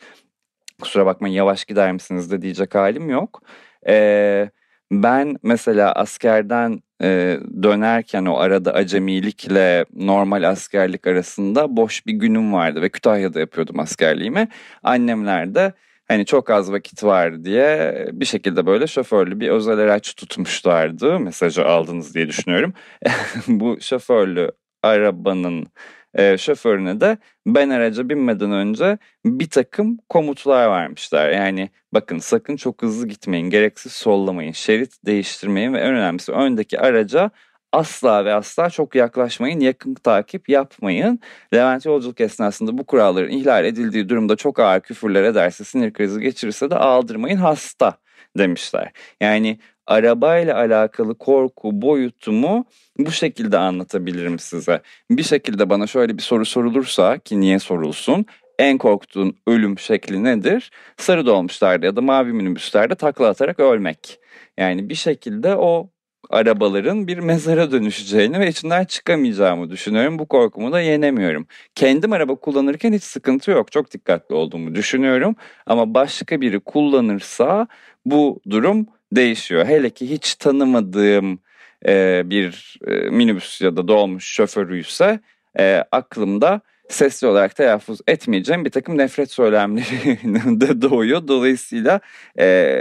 Kusura 0.81 1.05
bakmayın 1.05 1.35
yavaş 1.35 1.65
gider 1.65 1.91
misiniz 1.91 2.31
de 2.31 2.41
diyecek 2.41 2.75
halim 2.75 3.09
yok. 3.09 3.41
Eee 3.87 4.51
ben 4.91 5.35
mesela 5.43 5.91
askerden 5.91 6.81
e, 7.01 7.39
dönerken 7.63 8.25
o 8.25 8.37
arada 8.37 8.73
acemilikle 8.73 9.85
normal 9.95 10.49
askerlik 10.49 11.07
arasında 11.07 11.77
boş 11.77 12.05
bir 12.07 12.13
günüm 12.13 12.53
vardı 12.53 12.81
ve 12.81 12.89
Kütahya'da 12.89 13.39
yapıyordum 13.39 13.79
askerliğimi. 13.79 14.47
Annemler 14.83 15.55
de 15.55 15.73
hani 16.07 16.25
çok 16.25 16.49
az 16.49 16.71
vakit 16.71 17.03
var 17.03 17.43
diye 17.43 17.95
bir 18.11 18.25
şekilde 18.25 18.65
böyle 18.65 18.87
şoförlü 18.87 19.39
bir 19.39 19.49
özel 19.49 19.77
araç 19.79 20.15
tutmuşlardı. 20.15 21.19
Mesajı 21.19 21.65
aldınız 21.65 22.15
diye 22.15 22.27
düşünüyorum. 22.27 22.73
Bu 23.47 23.77
şoförlü 23.81 24.51
arabanın 24.83 25.67
e, 26.13 26.37
şoförüne 26.37 27.01
de 27.01 27.17
ben 27.47 27.69
araca 27.69 28.09
binmeden 28.09 28.51
önce 28.51 28.97
bir 29.25 29.49
takım 29.49 29.97
komutlar 30.09 30.69
vermişler. 30.69 31.29
Yani 31.29 31.69
bakın 31.93 32.19
sakın 32.19 32.55
çok 32.55 32.81
hızlı 32.81 33.07
gitmeyin, 33.07 33.49
gereksiz 33.49 33.91
sollamayın, 33.91 34.51
şerit 34.51 35.05
değiştirmeyin 35.05 35.73
ve 35.73 35.79
en 35.79 35.93
önemlisi 35.93 36.31
öndeki 36.31 36.79
araca 36.79 37.31
asla 37.71 38.25
ve 38.25 38.33
asla 38.33 38.69
çok 38.69 38.95
yaklaşmayın, 38.95 39.59
yakın 39.59 39.93
takip 39.93 40.49
yapmayın. 40.49 41.19
Levent 41.53 41.85
yolculuk 41.85 42.21
esnasında 42.21 42.77
bu 42.77 42.85
kuralların 42.85 43.31
ihlal 43.31 43.65
edildiği 43.65 44.09
durumda 44.09 44.35
çok 44.35 44.59
ağır 44.59 44.79
küfürler 44.79 45.23
ederse, 45.23 45.63
sinir 45.63 45.93
krizi 45.93 46.21
geçirirse 46.21 46.71
de 46.71 46.75
aldırmayın 46.75 47.37
hasta 47.37 47.97
demişler. 48.37 48.91
Yani 49.21 49.59
arabayla 49.89 50.55
alakalı 50.57 51.17
korku 51.17 51.81
boyutumu 51.81 52.65
bu 52.97 53.11
şekilde 53.11 53.57
anlatabilirim 53.57 54.39
size. 54.39 54.81
Bir 55.11 55.23
şekilde 55.23 55.69
bana 55.69 55.87
şöyle 55.87 56.17
bir 56.17 56.21
soru 56.21 56.45
sorulursa 56.45 57.17
ki 57.17 57.39
niye 57.41 57.59
sorulsun? 57.59 58.25
En 58.59 58.77
korktuğun 58.77 59.37
ölüm 59.47 59.79
şekli 59.79 60.23
nedir? 60.23 60.71
Sarı 60.97 61.25
dolmuşlarda 61.25 61.85
ya 61.85 61.95
da 61.95 62.01
mavi 62.01 62.33
minibüslerde 62.33 62.95
takla 62.95 63.27
atarak 63.27 63.59
ölmek. 63.59 64.19
Yani 64.57 64.89
bir 64.89 64.95
şekilde 64.95 65.55
o 65.55 65.89
arabaların 66.29 67.07
bir 67.07 67.17
mezara 67.17 67.71
dönüşeceğini 67.71 68.39
ve 68.39 68.47
içinden 68.47 68.85
çıkamayacağımı 68.85 69.69
düşünüyorum. 69.69 70.19
Bu 70.19 70.27
korkumu 70.27 70.71
da 70.71 70.81
yenemiyorum. 70.81 71.47
Kendim 71.75 72.13
araba 72.13 72.35
kullanırken 72.35 72.93
hiç 72.93 73.03
sıkıntı 73.03 73.51
yok. 73.51 73.71
Çok 73.71 73.91
dikkatli 73.91 74.35
olduğumu 74.35 74.75
düşünüyorum. 74.75 75.35
Ama 75.65 75.93
başka 75.93 76.41
biri 76.41 76.59
kullanırsa 76.59 77.67
bu 78.05 78.41
durum 78.49 78.87
değişiyor. 79.11 79.65
Hele 79.65 79.89
ki 79.89 80.09
hiç 80.09 80.35
tanımadığım 80.35 81.39
e, 81.87 82.21
bir 82.25 82.79
e, 82.87 82.91
minibüs 82.91 83.61
ya 83.61 83.77
da 83.77 83.87
dolmuş 83.87 84.25
şoförüyse 84.25 85.19
e, 85.59 85.83
aklımda 85.91 86.61
sesli 86.89 87.27
olarak 87.27 87.55
telaffuz 87.55 87.99
etmeyeceğim 88.07 88.65
bir 88.65 88.69
takım 88.69 88.97
nefret 88.97 89.31
söylemleri 89.31 90.19
de 90.61 90.81
doğuyor. 90.81 91.27
Dolayısıyla 91.27 91.99
e, 92.39 92.75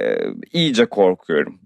iyice 0.52 0.86
korkuyorum. 0.86 1.60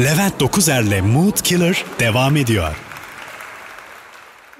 Levent 0.00 0.40
Dokuzer'le 0.40 1.02
Mood 1.02 1.42
Killer 1.42 1.84
devam 2.00 2.36
ediyor. 2.36 2.93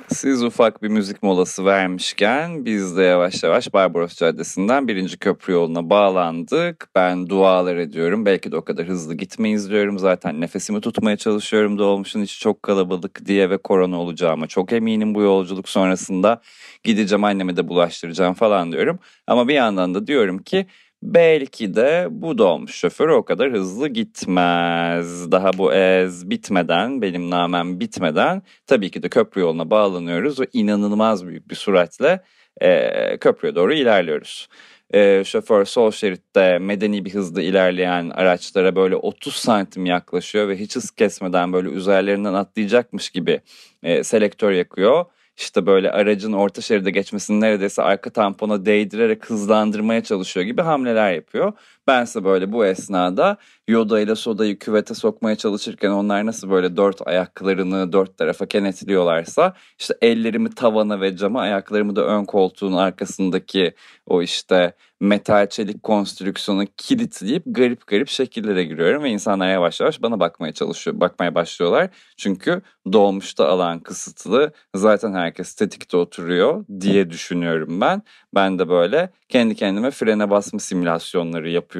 Siz 0.08 0.42
ufak 0.42 0.82
bir 0.82 0.88
müzik 0.88 1.22
molası 1.22 1.64
vermişken 1.64 2.64
biz 2.64 2.96
de 2.96 3.02
yavaş 3.02 3.42
yavaş 3.42 3.72
Barbaros 3.72 4.16
Caddesi'nden 4.16 4.88
birinci 4.88 5.18
köprü 5.18 5.52
yoluna 5.52 5.90
bağlandık. 5.90 6.88
Ben 6.94 7.28
dualar 7.28 7.76
ediyorum. 7.76 8.26
Belki 8.26 8.52
de 8.52 8.56
o 8.56 8.64
kadar 8.64 8.86
hızlı 8.86 9.14
gitmeyiz 9.14 9.70
diyorum. 9.70 9.98
Zaten 9.98 10.40
nefesimi 10.40 10.80
tutmaya 10.80 11.16
çalışıyorum 11.16 11.78
dolmuşun 11.78 12.22
içi 12.22 12.40
çok 12.40 12.62
kalabalık 12.62 13.26
diye 13.26 13.50
ve 13.50 13.56
korona 13.56 14.00
olacağıma 14.00 14.46
çok 14.46 14.72
eminim 14.72 15.14
bu 15.14 15.22
yolculuk 15.22 15.68
sonrasında. 15.68 16.40
Gideceğim 16.84 17.24
anneme 17.24 17.56
de 17.56 17.68
bulaştıracağım 17.68 18.34
falan 18.34 18.72
diyorum. 18.72 18.98
Ama 19.26 19.48
bir 19.48 19.54
yandan 19.54 19.94
da 19.94 20.06
diyorum 20.06 20.38
ki 20.38 20.66
belki 21.04 21.74
de 21.74 22.08
bu 22.10 22.38
dolmuş 22.38 22.74
şoför 22.74 23.08
o 23.08 23.24
kadar 23.24 23.52
hızlı 23.52 23.88
gitmez. 23.88 25.32
Daha 25.32 25.58
bu 25.58 25.72
ez 25.72 26.30
bitmeden, 26.30 27.02
benim 27.02 27.30
namem 27.30 27.80
bitmeden 27.80 28.42
tabii 28.66 28.90
ki 28.90 29.02
de 29.02 29.08
köprü 29.08 29.40
yoluna 29.40 29.70
bağlanıyoruz 29.70 30.40
ve 30.40 30.46
inanılmaz 30.52 31.26
büyük 31.26 31.50
bir 31.50 31.54
süratle 31.54 32.22
e, 32.60 33.16
köprüye 33.16 33.54
doğru 33.54 33.74
ilerliyoruz. 33.74 34.48
E, 34.90 35.24
şoför 35.24 35.64
sol 35.64 35.90
şeritte 35.90 36.58
medeni 36.58 37.04
bir 37.04 37.14
hızda 37.14 37.42
ilerleyen 37.42 38.10
araçlara 38.10 38.76
böyle 38.76 38.96
30 38.96 39.34
santim 39.34 39.86
yaklaşıyor 39.86 40.48
ve 40.48 40.56
hiç 40.56 40.76
hız 40.76 40.90
kesmeden 40.90 41.52
böyle 41.52 41.68
üzerlerinden 41.68 42.34
atlayacakmış 42.34 43.10
gibi 43.10 43.40
e, 43.82 44.04
selektör 44.04 44.52
yakıyor 44.52 45.04
işte 45.36 45.66
böyle 45.66 45.90
aracın 45.90 46.32
orta 46.32 46.60
şeride 46.62 46.90
geçmesini 46.90 47.40
neredeyse 47.40 47.82
arka 47.82 48.10
tampona 48.10 48.66
değdirerek 48.66 49.30
hızlandırmaya 49.30 50.02
çalışıyor 50.04 50.46
gibi 50.46 50.62
hamleler 50.62 51.12
yapıyor. 51.12 51.52
Bense 51.86 52.24
böyle 52.24 52.52
bu 52.52 52.66
esnada 52.66 53.36
Yoda 53.68 54.00
ile 54.00 54.14
Soda'yı 54.14 54.58
küvete 54.58 54.94
sokmaya 54.94 55.36
çalışırken 55.36 55.90
onlar 55.90 56.26
nasıl 56.26 56.50
böyle 56.50 56.76
dört 56.76 57.08
ayaklarını 57.08 57.92
dört 57.92 58.18
tarafa 58.18 58.46
kenetliyorlarsa 58.46 59.54
işte 59.78 59.94
ellerimi 60.02 60.50
tavana 60.54 61.00
ve 61.00 61.16
cama 61.16 61.40
ayaklarımı 61.40 61.96
da 61.96 62.04
ön 62.06 62.24
koltuğun 62.24 62.72
arkasındaki 62.72 63.74
o 64.06 64.22
işte 64.22 64.74
metal 65.00 65.48
çelik 65.48 65.82
konstrüksiyonu 65.82 66.64
kilitleyip 66.76 67.42
garip 67.46 67.86
garip 67.86 68.08
şekillere 68.08 68.64
giriyorum 68.64 69.02
ve 69.02 69.10
insanlar 69.10 69.50
yavaş 69.52 69.80
yavaş 69.80 70.02
bana 70.02 70.20
bakmaya 70.20 70.52
çalışıyor, 70.52 71.00
bakmaya 71.00 71.34
başlıyorlar. 71.34 71.90
Çünkü 72.16 72.62
dolmuşta 72.92 73.48
alan 73.48 73.80
kısıtlı 73.80 74.52
zaten 74.74 75.12
herkes 75.12 75.54
tetikte 75.54 75.96
oturuyor 75.96 76.64
diye 76.80 77.10
düşünüyorum 77.10 77.80
ben. 77.80 78.02
Ben 78.34 78.58
de 78.58 78.68
böyle 78.68 79.10
kendi 79.28 79.54
kendime 79.54 79.90
frene 79.90 80.30
basma 80.30 80.58
simülasyonları 80.58 81.50
yapıyorum. 81.50 81.73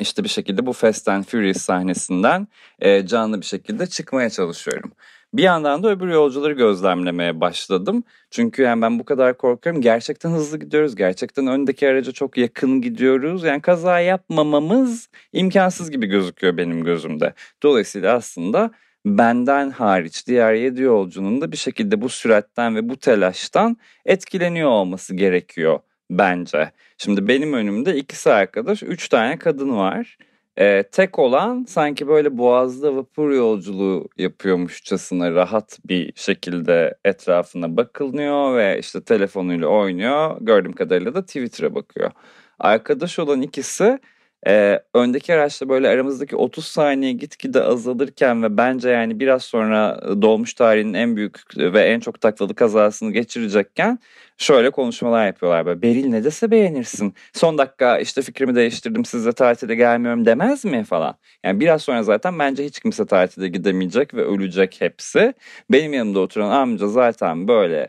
İşte 0.00 0.24
bir 0.24 0.28
şekilde 0.28 0.66
bu 0.66 0.72
Fast 0.72 1.08
and 1.08 1.24
Furious 1.24 1.56
sahnesinden 1.56 2.48
e, 2.78 3.06
canlı 3.06 3.40
bir 3.40 3.46
şekilde 3.46 3.86
çıkmaya 3.86 4.30
çalışıyorum. 4.30 4.92
Bir 5.34 5.42
yandan 5.42 5.82
da 5.82 5.90
öbür 5.90 6.08
yolcuları 6.08 6.52
gözlemlemeye 6.52 7.40
başladım. 7.40 8.04
Çünkü 8.30 8.62
yani 8.62 8.82
ben 8.82 8.98
bu 8.98 9.04
kadar 9.04 9.36
korkuyorum. 9.38 9.82
Gerçekten 9.82 10.30
hızlı 10.30 10.58
gidiyoruz. 10.58 10.96
Gerçekten 10.96 11.46
öndeki 11.46 11.88
araca 11.88 12.12
çok 12.12 12.38
yakın 12.38 12.80
gidiyoruz. 12.80 13.44
Yani 13.44 13.62
kaza 13.62 14.00
yapmamamız 14.00 15.08
imkansız 15.32 15.90
gibi 15.90 16.06
gözüküyor 16.06 16.56
benim 16.56 16.84
gözümde. 16.84 17.34
Dolayısıyla 17.62 18.14
aslında 18.14 18.70
benden 19.06 19.70
hariç 19.70 20.26
diğer 20.26 20.54
7 20.54 20.82
yolcunun 20.82 21.40
da 21.40 21.52
bir 21.52 21.56
şekilde 21.56 22.00
bu 22.00 22.08
süratten 22.08 22.76
ve 22.76 22.88
bu 22.88 22.96
telaştan 22.96 23.76
etkileniyor 24.04 24.70
olması 24.70 25.14
gerekiyor 25.14 25.80
bence. 26.10 26.70
Şimdi 26.98 27.28
benim 27.28 27.52
önümde 27.52 27.96
ikisi 27.96 28.32
arkadaş, 28.32 28.82
üç 28.82 29.08
tane 29.08 29.38
kadın 29.38 29.76
var. 29.76 30.18
Ee, 30.58 30.82
tek 30.92 31.18
olan 31.18 31.64
sanki 31.68 32.08
böyle 32.08 32.38
boğazda 32.38 32.96
vapur 32.96 33.30
yolculuğu 33.30 34.08
yapıyormuşçasına 34.18 35.32
rahat 35.32 35.78
bir 35.84 36.12
şekilde 36.16 36.94
etrafına 37.04 37.76
bakılıyor 37.76 38.56
ve 38.56 38.78
işte 38.78 39.04
telefonuyla 39.04 39.68
oynuyor. 39.68 40.36
Gördüğüm 40.40 40.72
kadarıyla 40.72 41.14
da 41.14 41.22
Twitter'a 41.26 41.74
bakıyor. 41.74 42.10
Arkadaş 42.58 43.18
olan 43.18 43.42
ikisi 43.42 43.98
ee, 44.46 44.80
öndeki 44.94 45.34
araçta 45.34 45.68
böyle 45.68 45.88
aramızdaki 45.88 46.36
30 46.36 46.66
saniye 46.66 47.12
gitgide 47.12 47.62
azalırken 47.62 48.42
ve 48.42 48.56
bence 48.56 48.88
yani 48.90 49.20
biraz 49.20 49.44
sonra 49.44 50.00
dolmuş 50.22 50.54
tarihinin 50.54 50.94
en 50.94 51.16
büyük 51.16 51.40
ve 51.56 51.80
en 51.80 52.00
çok 52.00 52.20
taklalı 52.20 52.54
kazasını 52.54 53.12
geçirecekken 53.12 53.98
şöyle 54.38 54.70
konuşmalar 54.70 55.26
yapıyorlar. 55.26 55.66
Böyle, 55.66 55.82
Beril 55.82 56.06
ne 56.06 56.24
dese 56.24 56.50
beğenirsin. 56.50 57.14
Son 57.32 57.58
dakika 57.58 57.98
işte 57.98 58.22
fikrimi 58.22 58.54
değiştirdim 58.54 59.04
size 59.04 59.32
tatile 59.32 59.74
gelmiyorum 59.74 60.24
demez 60.26 60.64
mi 60.64 60.84
falan. 60.84 61.16
Yani 61.44 61.60
biraz 61.60 61.82
sonra 61.82 62.02
zaten 62.02 62.38
bence 62.38 62.64
hiç 62.64 62.80
kimse 62.80 63.06
tatile 63.06 63.48
gidemeyecek 63.48 64.14
ve 64.14 64.22
ölecek 64.24 64.80
hepsi. 64.80 65.34
Benim 65.70 65.92
yanımda 65.92 66.20
oturan 66.20 66.50
amca 66.50 66.88
zaten 66.88 67.48
böyle 67.48 67.88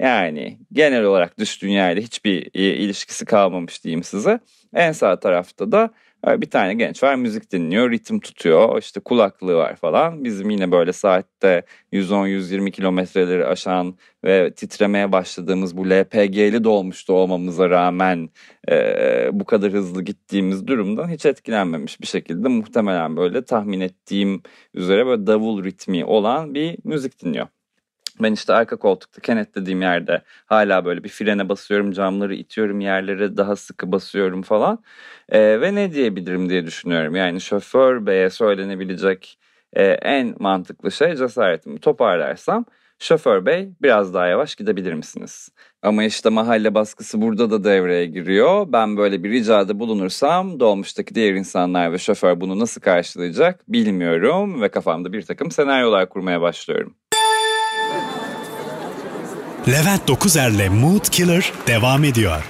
yani 0.00 0.58
genel 0.72 1.04
olarak 1.04 1.38
dış 1.38 1.62
dünyayla 1.62 2.02
hiçbir 2.02 2.50
ilişkisi 2.54 3.24
kalmamış 3.24 3.84
diyeyim 3.84 4.02
size. 4.02 4.40
En 4.74 4.92
sağ 4.92 5.20
tarafta 5.20 5.72
da 5.72 5.90
e, 6.26 6.40
bir 6.40 6.50
tane 6.50 6.74
genç 6.74 7.02
var 7.02 7.14
müzik 7.14 7.52
dinliyor, 7.52 7.90
ritim 7.90 8.20
tutuyor, 8.20 8.78
işte 8.82 9.00
kulaklığı 9.00 9.56
var 9.56 9.76
falan. 9.76 10.24
Bizim 10.24 10.50
yine 10.50 10.72
böyle 10.72 10.92
saatte 10.92 11.62
110-120 11.92 12.70
kilometreleri 12.70 13.46
aşan 13.46 13.98
ve 14.24 14.54
titremeye 14.54 15.12
başladığımız 15.12 15.76
bu 15.76 15.90
LPG'li 15.90 16.64
dolmuştu 16.64 17.12
olmamıza 17.12 17.70
rağmen 17.70 18.30
e, 18.70 19.28
bu 19.32 19.44
kadar 19.44 19.72
hızlı 19.72 20.02
gittiğimiz 20.02 20.66
durumdan 20.66 21.08
hiç 21.08 21.26
etkilenmemiş 21.26 22.00
bir 22.00 22.06
şekilde 22.06 22.48
muhtemelen 22.48 23.16
böyle 23.16 23.44
tahmin 23.44 23.80
ettiğim 23.80 24.42
üzere 24.74 25.06
böyle 25.06 25.26
davul 25.26 25.64
ritmi 25.64 26.04
olan 26.04 26.54
bir 26.54 26.78
müzik 26.84 27.24
dinliyor. 27.24 27.46
Ben 28.22 28.32
işte 28.32 28.52
arka 28.52 28.76
koltukta 28.76 29.20
kenetlediğim 29.20 29.82
yerde 29.82 30.22
hala 30.46 30.84
böyle 30.84 31.04
bir 31.04 31.08
frene 31.08 31.48
basıyorum, 31.48 31.92
camları 31.92 32.34
itiyorum, 32.34 32.80
yerlere 32.80 33.36
daha 33.36 33.56
sıkı 33.56 33.92
basıyorum 33.92 34.42
falan. 34.42 34.84
E, 35.28 35.60
ve 35.60 35.74
ne 35.74 35.92
diyebilirim 35.92 36.48
diye 36.48 36.66
düşünüyorum. 36.66 37.16
Yani 37.16 37.40
şoför 37.40 38.06
beye 38.06 38.30
söylenebilecek 38.30 39.38
e, 39.72 39.84
en 39.84 40.34
mantıklı 40.38 40.92
şey 40.92 41.16
cesaretimi 41.16 41.78
toparlarsam 41.80 42.64
şoför 42.98 43.46
bey 43.46 43.68
biraz 43.82 44.14
daha 44.14 44.26
yavaş 44.26 44.54
gidebilir 44.56 44.92
misiniz? 44.94 45.48
Ama 45.82 46.04
işte 46.04 46.28
mahalle 46.28 46.74
baskısı 46.74 47.22
burada 47.22 47.50
da 47.50 47.64
devreye 47.64 48.06
giriyor. 48.06 48.66
Ben 48.72 48.96
böyle 48.96 49.24
bir 49.24 49.30
ricada 49.30 49.78
bulunursam 49.80 50.60
dolmuştaki 50.60 51.14
diğer 51.14 51.34
insanlar 51.34 51.92
ve 51.92 51.98
şoför 51.98 52.40
bunu 52.40 52.58
nasıl 52.58 52.80
karşılayacak 52.80 53.72
bilmiyorum 53.72 54.62
ve 54.62 54.68
kafamda 54.68 55.12
bir 55.12 55.22
takım 55.22 55.50
senaryolar 55.50 56.08
kurmaya 56.08 56.40
başlıyorum. 56.40 56.99
Levent 59.68 60.08
Dokuzer'le 60.08 60.68
Mood 60.70 61.04
Killer 61.04 61.52
devam 61.66 62.04
ediyor. 62.04 62.44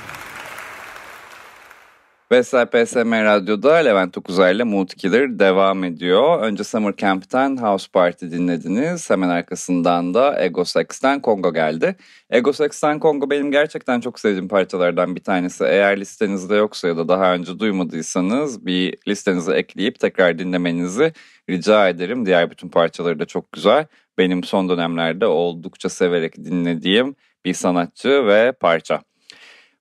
Vestel 2.33 2.67
PSM 2.67 3.13
Radyo'da 3.13 3.75
Levent 3.75 4.15
Dokuzer'le 4.15 4.65
Mood 4.65 4.89
Killer 4.89 5.39
devam 5.39 5.85
ediyor. 5.85 6.43
Önce 6.43 6.65
Summer 6.65 6.97
Camp'ten 6.97 7.57
House 7.57 7.87
Party 7.93 8.27
dinlediniz. 8.27 9.11
Hemen 9.11 9.29
arkasından 9.29 10.15
da 10.15 10.45
Ego 10.45 10.65
Sex'ten 10.65 11.21
Kongo 11.21 11.55
geldi. 11.55 11.97
Ego 12.31 12.53
Sex'ten 12.53 12.99
Kongo 12.99 13.31
benim 13.31 13.51
gerçekten 13.51 14.01
çok 14.01 14.21
sevdiğim 14.21 14.49
parçalardan 14.49 15.17
bir 15.17 15.25
tanesi. 15.25 15.65
Eğer 15.65 16.01
listenizde 16.01 16.55
yoksa 16.55 16.89
ya 16.89 16.97
da 16.97 17.09
daha 17.09 17.35
önce 17.35 17.59
duymadıysanız 17.59 18.67
bir 18.67 18.97
listenize 19.09 19.53
ekleyip 19.53 20.01
tekrar 20.01 20.39
dinlemenizi 20.39 21.13
rica 21.49 21.89
ederim. 21.89 22.27
Diğer 22.27 22.51
bütün 22.51 22.69
parçaları 22.69 23.19
da 23.19 23.25
çok 23.25 23.53
güzel 23.53 23.87
benim 24.19 24.45
son 24.45 24.69
dönemlerde 24.69 25.27
oldukça 25.27 25.89
severek 25.89 26.37
dinlediğim 26.37 27.15
bir 27.45 27.55
sanatçı 27.55 28.27
ve 28.27 28.53
parça. 28.53 29.01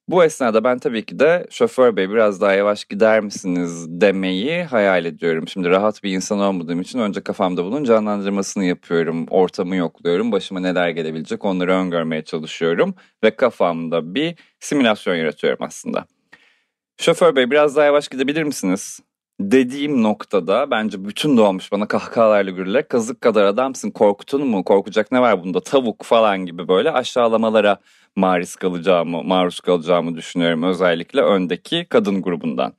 Bu 0.10 0.24
esnada 0.24 0.64
ben 0.64 0.80
tabii 0.80 1.06
ki 1.06 1.20
de 1.20 1.48
şoför 1.50 1.96
bey 1.96 2.10
biraz 2.10 2.42
daha 2.42 2.54
yavaş 2.54 2.86
gider 2.86 3.20
misiniz 3.20 3.86
demeyi 4.02 4.64
hayal 4.64 5.06
ediyorum. 5.06 5.48
Şimdi 5.48 5.70
rahat 5.70 6.04
bir 6.04 6.12
insan 6.12 6.40
olmadığım 6.40 6.82
için 6.82 7.00
önce 7.00 7.22
kafamda 7.22 7.66
bunun 7.66 7.84
canlandırmasını 7.84 8.66
yapıyorum. 8.66 9.26
Ortamı 9.30 9.76
yokluyorum. 9.76 10.32
Başıma 10.32 10.60
neler 10.60 10.90
gelebilecek 10.90 11.46
onları 11.46 11.74
öngörmeye 11.74 12.22
çalışıyorum. 12.22 12.96
Ve 13.24 13.36
kafamda 13.36 14.16
bir 14.16 14.36
simülasyon 14.60 15.16
yaratıyorum 15.16 15.66
aslında. 15.66 16.06
Şoför 16.98 17.36
bey 17.36 17.52
biraz 17.52 17.76
daha 17.76 17.86
yavaş 17.86 18.08
gidebilir 18.08 18.44
misiniz? 18.44 19.00
Dediğim 19.40 20.04
noktada 20.04 20.72
bence 20.72 21.06
bütün 21.06 21.38
doğmuş 21.38 21.72
bana 21.72 21.88
kahkahalarla 21.88 22.52
gürülerek 22.52 22.90
kazık 22.90 23.22
kadar 23.22 23.46
adamsın 23.46 23.92
korkutun 23.92 24.48
mu 24.48 24.64
korkacak 24.64 25.12
ne 25.12 25.22
var 25.22 25.44
bunda 25.44 25.60
tavuk 25.60 26.04
falan 26.04 26.46
gibi 26.46 26.68
böyle 26.68 26.92
aşağılamalara 26.92 27.80
maruz 28.16 28.56
kalacağımı 28.56 29.24
maruz 29.24 29.60
kalacağımı 29.60 30.16
düşünüyorum 30.16 30.64
özellikle 30.64 31.22
öndeki 31.22 31.86
kadın 31.90 32.22
grubundan. 32.22 32.74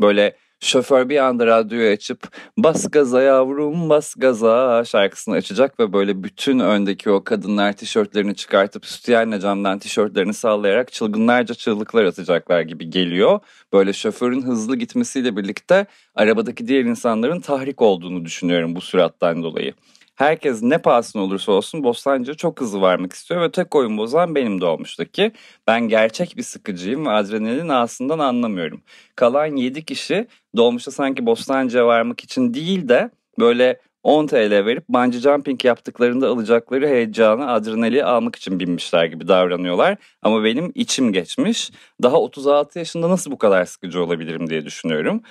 Böyle 0.00 0.36
Şoför 0.62 1.08
bir 1.08 1.16
anda 1.16 1.46
radyoyu 1.46 1.92
açıp 1.92 2.36
bas 2.56 2.90
gaza 2.90 3.22
yavrum 3.22 3.88
bas 3.88 4.14
gaza 4.14 4.84
şarkısını 4.84 5.34
açacak 5.34 5.80
ve 5.80 5.92
böyle 5.92 6.22
bütün 6.24 6.58
öndeki 6.58 7.10
o 7.10 7.24
kadınlar 7.24 7.72
tişörtlerini 7.72 8.34
çıkartıp 8.36 8.86
sütyenle 8.86 9.40
camdan 9.40 9.78
tişörtlerini 9.78 10.34
sallayarak 10.34 10.92
çılgınlarca 10.92 11.54
çığlıklar 11.54 12.04
atacaklar 12.04 12.60
gibi 12.60 12.90
geliyor. 12.90 13.40
Böyle 13.72 13.92
şoförün 13.92 14.42
hızlı 14.42 14.76
gitmesiyle 14.76 15.36
birlikte 15.36 15.86
arabadaki 16.14 16.66
diğer 16.66 16.84
insanların 16.84 17.40
tahrik 17.40 17.82
olduğunu 17.82 18.24
düşünüyorum 18.24 18.76
bu 18.76 18.80
sürattan 18.80 19.42
dolayı. 19.42 19.74
Herkes 20.20 20.62
ne 20.62 20.78
pahasına 20.78 21.22
olursa 21.22 21.52
olsun 21.52 21.84
Bostancı'ya 21.84 22.34
çok 22.36 22.60
hızlı 22.60 22.80
varmak 22.80 23.12
istiyor 23.12 23.40
ve 23.42 23.50
tek 23.50 23.74
oyun 23.74 23.98
bozan 23.98 24.34
benim 24.34 24.60
de 24.60 24.64
olmuştu 24.66 25.04
ki 25.04 25.32
ben 25.66 25.88
gerçek 25.88 26.36
bir 26.36 26.42
sıkıcıyım 26.42 27.06
ve 27.06 27.10
adrenalin 27.10 27.68
ağasından 27.68 28.18
anlamıyorum. 28.18 28.82
Kalan 29.16 29.56
7 29.56 29.84
kişi 29.84 30.26
dolmuşta 30.56 30.90
sanki 30.90 31.26
Bostancı'ya 31.26 31.86
varmak 31.86 32.24
için 32.24 32.54
değil 32.54 32.88
de 32.88 33.10
böyle 33.38 33.80
10 34.02 34.26
TL 34.26 34.64
verip 34.66 34.88
bungee 34.88 35.20
jumping 35.20 35.64
yaptıklarında 35.64 36.28
alacakları 36.28 36.88
heyecanı, 36.88 37.52
adrenali 37.52 38.04
almak 38.04 38.36
için 38.36 38.60
binmişler 38.60 39.04
gibi 39.04 39.28
davranıyorlar. 39.28 39.96
Ama 40.22 40.44
benim 40.44 40.72
içim 40.74 41.12
geçmiş. 41.12 41.70
Daha 42.02 42.16
36 42.16 42.78
yaşında 42.78 43.10
nasıl 43.10 43.30
bu 43.30 43.38
kadar 43.38 43.64
sıkıcı 43.64 44.04
olabilirim 44.04 44.50
diye 44.50 44.64
düşünüyorum. 44.64 45.22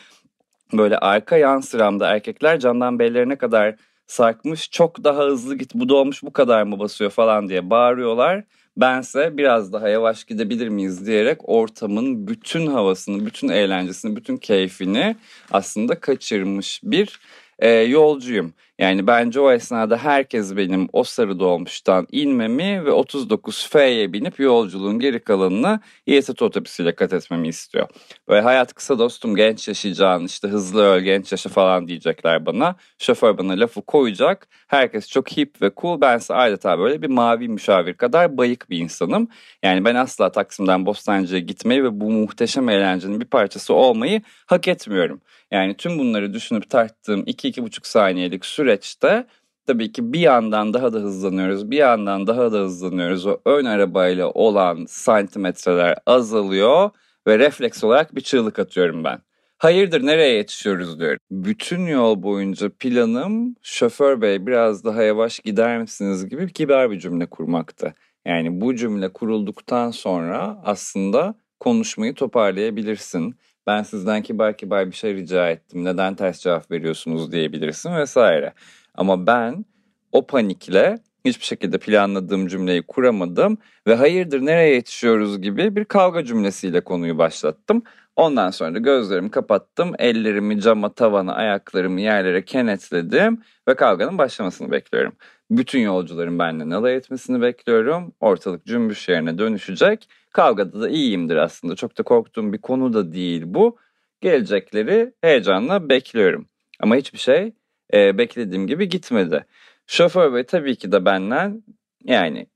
Böyle 0.74 0.98
arka 0.98 1.38
yan 1.38 1.60
sıramda 1.60 2.08
erkekler 2.08 2.60
camdan 2.60 3.00
bellerine 3.00 3.36
kadar 3.36 3.76
sarkmış 4.10 4.72
çok 4.72 5.04
daha 5.04 5.26
hızlı 5.26 5.56
git 5.56 5.76
bu 5.76 5.90
dolmuş 5.90 6.24
bu 6.24 6.34
kadar 6.34 6.64
mı 6.64 6.80
basıyor 6.80 7.12
falan 7.12 7.50
diye 7.50 7.70
bağırıyorlar. 7.70 8.44
Bense 8.78 9.38
biraz 9.38 9.74
daha 9.74 9.90
yavaş 9.90 10.24
gidebilir 10.24 10.70
miyiz 10.70 11.06
diyerek 11.06 11.50
ortamın 11.50 12.28
bütün 12.28 12.68
havasını, 12.68 13.26
bütün 13.26 13.50
eğlencesini, 13.50 14.16
bütün 14.16 14.38
keyfini 14.38 15.16
aslında 15.52 16.00
kaçırmış 16.00 16.82
bir 16.84 17.20
e, 17.60 17.70
yolcuyum. 17.70 18.54
Yani 18.80 19.08
bence 19.08 19.40
o 19.40 19.52
esnada 19.52 19.98
herkes 19.98 20.56
benim 20.58 20.88
o 20.94 21.04
sarı 21.04 21.40
dolmuştan 21.40 22.08
inmemi 22.12 22.86
ve 22.86 22.90
39F'ye 22.90 24.14
binip 24.14 24.40
yolculuğun 24.40 25.00
geri 25.00 25.20
kalanını 25.24 25.80
İETT 26.06 26.42
otobüsüyle 26.42 26.96
kat 26.96 27.14
etmemi 27.14 27.48
istiyor. 27.48 27.88
Böyle 28.28 28.42
hayat 28.42 28.74
kısa 28.74 29.00
dostum 29.00 29.36
genç 29.36 29.68
yaşayacağın 29.68 30.26
işte 30.26 30.48
hızlı 30.48 30.84
öl 30.84 31.02
genç 31.02 31.32
yaşa 31.32 31.50
falan 31.50 31.88
diyecekler 31.88 32.46
bana. 32.46 32.76
Şoför 33.00 33.38
bana 33.38 33.54
lafı 33.54 33.82
koyacak. 33.82 34.48
Herkes 34.68 35.10
çok 35.10 35.38
hip 35.38 35.62
ve 35.62 35.72
cool. 35.82 36.02
Bense 36.02 36.34
adeta 36.34 36.80
böyle 36.80 37.02
bir 37.02 37.10
mavi 37.10 37.48
müşavir 37.48 37.94
kadar 37.94 38.38
bayık 38.38 38.70
bir 38.70 38.78
insanım. 38.78 39.28
Yani 39.64 39.86
ben 39.86 39.96
asla 39.96 40.32
Taksim'den 40.32 40.86
Bostancı'ya 40.86 41.42
gitmeyi 41.42 41.84
ve 41.84 42.00
bu 42.02 42.12
muhteşem 42.12 42.70
eğlencenin 42.70 43.22
bir 43.22 43.26
parçası 43.26 43.74
olmayı 43.74 44.22
hak 44.46 44.68
etmiyorum. 44.68 45.22
Yani 45.52 45.78
tüm 45.78 46.00
bunları 46.00 46.34
düşünüp 46.34 46.70
tarttığım 46.70 47.24
2-2,5 47.24 47.88
saniyelik 47.88 48.46
süreçte 48.70 49.28
tabii 49.68 49.92
ki 49.92 50.14
bir 50.14 50.20
yandan 50.20 50.74
daha 50.74 50.94
da 50.94 50.98
hızlanıyoruz, 50.98 51.72
bir 51.72 51.78
yandan 51.78 52.28
daha 52.28 52.52
da 52.52 52.58
hızlanıyoruz. 52.58 53.26
O 53.26 53.40
ön 53.46 53.66
arabayla 53.66 54.30
olan 54.30 54.86
santimetreler 54.88 55.96
azalıyor 56.06 56.90
ve 57.28 57.40
refleks 57.40 57.84
olarak 57.84 58.16
bir 58.16 58.22
çığlık 58.22 58.60
atıyorum 58.60 59.04
ben. 59.04 59.20
Hayırdır 59.58 60.06
nereye 60.06 60.34
yetişiyoruz 60.34 61.00
diyorum. 61.00 61.20
Bütün 61.32 61.88
yol 61.88 62.24
boyunca 62.24 62.70
planım 62.80 63.56
şoför 63.62 64.22
bey 64.22 64.48
biraz 64.48 64.84
daha 64.86 65.04
yavaş 65.04 65.40
gider 65.40 65.82
misiniz 65.82 66.30
gibi 66.30 66.54
kibar 66.54 66.92
bir 66.92 67.00
cümle 67.00 67.26
kurmaktı. 67.26 67.94
Yani 68.26 68.62
bu 68.62 68.76
cümle 68.76 69.14
kurulduktan 69.14 69.92
sonra 69.92 70.62
aslında 70.66 71.36
konuşmayı 71.60 72.14
toparlayabilirsin 72.14 73.36
ben 73.70 73.84
sizden 73.84 74.22
kibar 74.22 74.58
kibar 74.58 74.88
bir 74.88 74.96
şey 74.96 75.16
rica 75.16 75.50
ettim. 75.50 75.86
Neden 75.86 76.16
ters 76.16 76.40
cevap 76.40 76.72
veriyorsunuz 76.72 77.32
diyebilirsin 77.32 77.96
vesaire. 77.96 78.54
Ama 78.96 79.28
ben 79.28 79.66
o 80.12 80.28
panikle 80.28 81.00
hiçbir 81.26 81.46
şekilde 81.46 81.78
planladığım 81.78 82.48
cümleyi 82.48 82.82
kuramadım 82.82 83.58
ve 83.88 83.96
hayırdır 83.96 84.46
nereye 84.46 84.74
yetişiyoruz 84.76 85.42
gibi 85.42 85.76
bir 85.76 85.86
kavga 85.86 86.26
cümlesiyle 86.26 86.82
konuyu 86.82 87.18
başlattım. 87.18 87.84
Ondan 88.16 88.50
sonra 88.52 88.76
da 88.76 88.80
gözlerimi 88.80 89.32
kapattım, 89.32 89.94
ellerimi 90.00 90.62
cama, 90.62 90.94
tavana, 90.94 91.34
ayaklarımı 91.34 92.02
yerlere 92.02 92.46
kenetledim 92.46 93.42
ve 93.68 93.76
kavganın 93.76 94.18
başlamasını 94.18 94.72
bekliyorum. 94.72 95.14
Bütün 95.52 95.80
yolcuların 95.80 96.40
benimle 96.40 96.76
alay 96.76 96.96
etmesini 96.96 97.42
bekliyorum. 97.42 98.14
Ortalık 98.20 98.66
cümbüş 98.66 99.10
yerine 99.10 99.38
dönüşecek. 99.38 100.10
Kavgada 100.34 100.82
da 100.82 100.90
iyiyimdir 100.90 101.36
aslında. 101.36 101.76
Çok 101.76 101.98
da 101.98 102.04
korktuğum 102.04 102.54
bir 102.54 102.58
konu 102.58 102.94
da 102.94 103.14
değil 103.14 103.44
bu. 103.46 103.78
Gelecekleri 104.22 105.14
heyecanla 105.22 105.90
bekliyorum. 105.90 106.48
Ama 106.80 106.96
hiçbir 106.96 107.20
şey 107.20 107.54
e, 107.94 108.18
beklediğim 108.18 108.68
gibi 108.68 108.90
gitmedi. 108.90 109.46
Şoför 109.88 110.34
bey 110.34 110.44
tabii 110.44 110.76
ki 110.76 110.92
de 110.92 111.06
benden 111.06 111.64
yani 112.04 112.48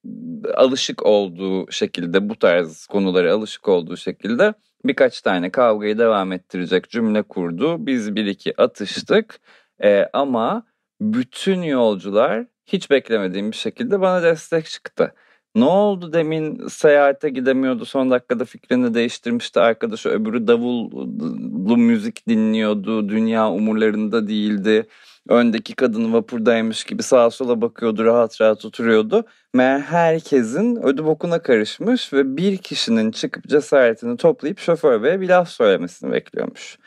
alışık 0.55 1.05
olduğu 1.05 1.71
şekilde 1.71 2.29
bu 2.29 2.35
tarz 2.35 2.87
konulara 2.87 3.33
alışık 3.33 3.67
olduğu 3.67 3.97
şekilde 3.97 4.53
birkaç 4.85 5.21
tane 5.21 5.49
kavgayı 5.49 5.97
devam 5.97 6.31
ettirecek 6.31 6.89
cümle 6.89 7.21
kurdu. 7.21 7.85
Biz 7.85 8.15
bir 8.15 8.25
iki 8.25 8.61
atıştık 8.61 9.39
ee, 9.83 10.09
ama 10.13 10.63
bütün 11.01 11.61
yolcular 11.61 12.45
hiç 12.65 12.89
beklemediğim 12.89 13.51
bir 13.51 13.55
şekilde 13.57 14.01
bana 14.01 14.23
destek 14.23 14.65
çıktı. 14.65 15.13
Ne 15.55 15.65
oldu 15.65 16.13
demin 16.13 16.67
seyahate 16.67 17.29
gidemiyordu 17.29 17.85
son 17.85 18.11
dakikada 18.11 18.45
fikrini 18.45 18.93
değiştirmişti 18.93 19.59
arkadaşı 19.59 20.09
öbürü 20.09 20.47
davullu 20.47 21.77
müzik 21.77 22.27
dinliyordu 22.27 23.09
dünya 23.09 23.49
umurlarında 23.49 24.27
değildi 24.27 24.87
öndeki 25.29 25.75
kadın 25.75 26.13
vapurdaymış 26.13 26.83
gibi 26.83 27.03
sağa 27.03 27.29
sola 27.31 27.61
bakıyordu 27.61 28.05
rahat 28.05 28.41
rahat 28.41 28.65
oturuyordu. 28.65 29.25
Meğer 29.53 29.79
herkesin 29.79 30.75
ödü 30.83 31.05
bokuna 31.05 31.41
karışmış 31.41 32.13
ve 32.13 32.37
bir 32.37 32.57
kişinin 32.57 33.11
çıkıp 33.11 33.47
cesaretini 33.47 34.17
toplayıp 34.17 34.59
şoför 34.59 35.03
beye 35.03 35.21
bir 35.21 35.29
laf 35.29 35.49
söylemesini 35.49 36.11
bekliyormuş. 36.11 36.77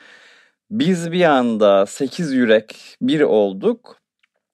Biz 0.71 1.13
bir 1.13 1.25
anda 1.25 1.87
8 1.87 2.33
yürek 2.33 2.97
bir 3.03 3.21
olduk 3.21 3.97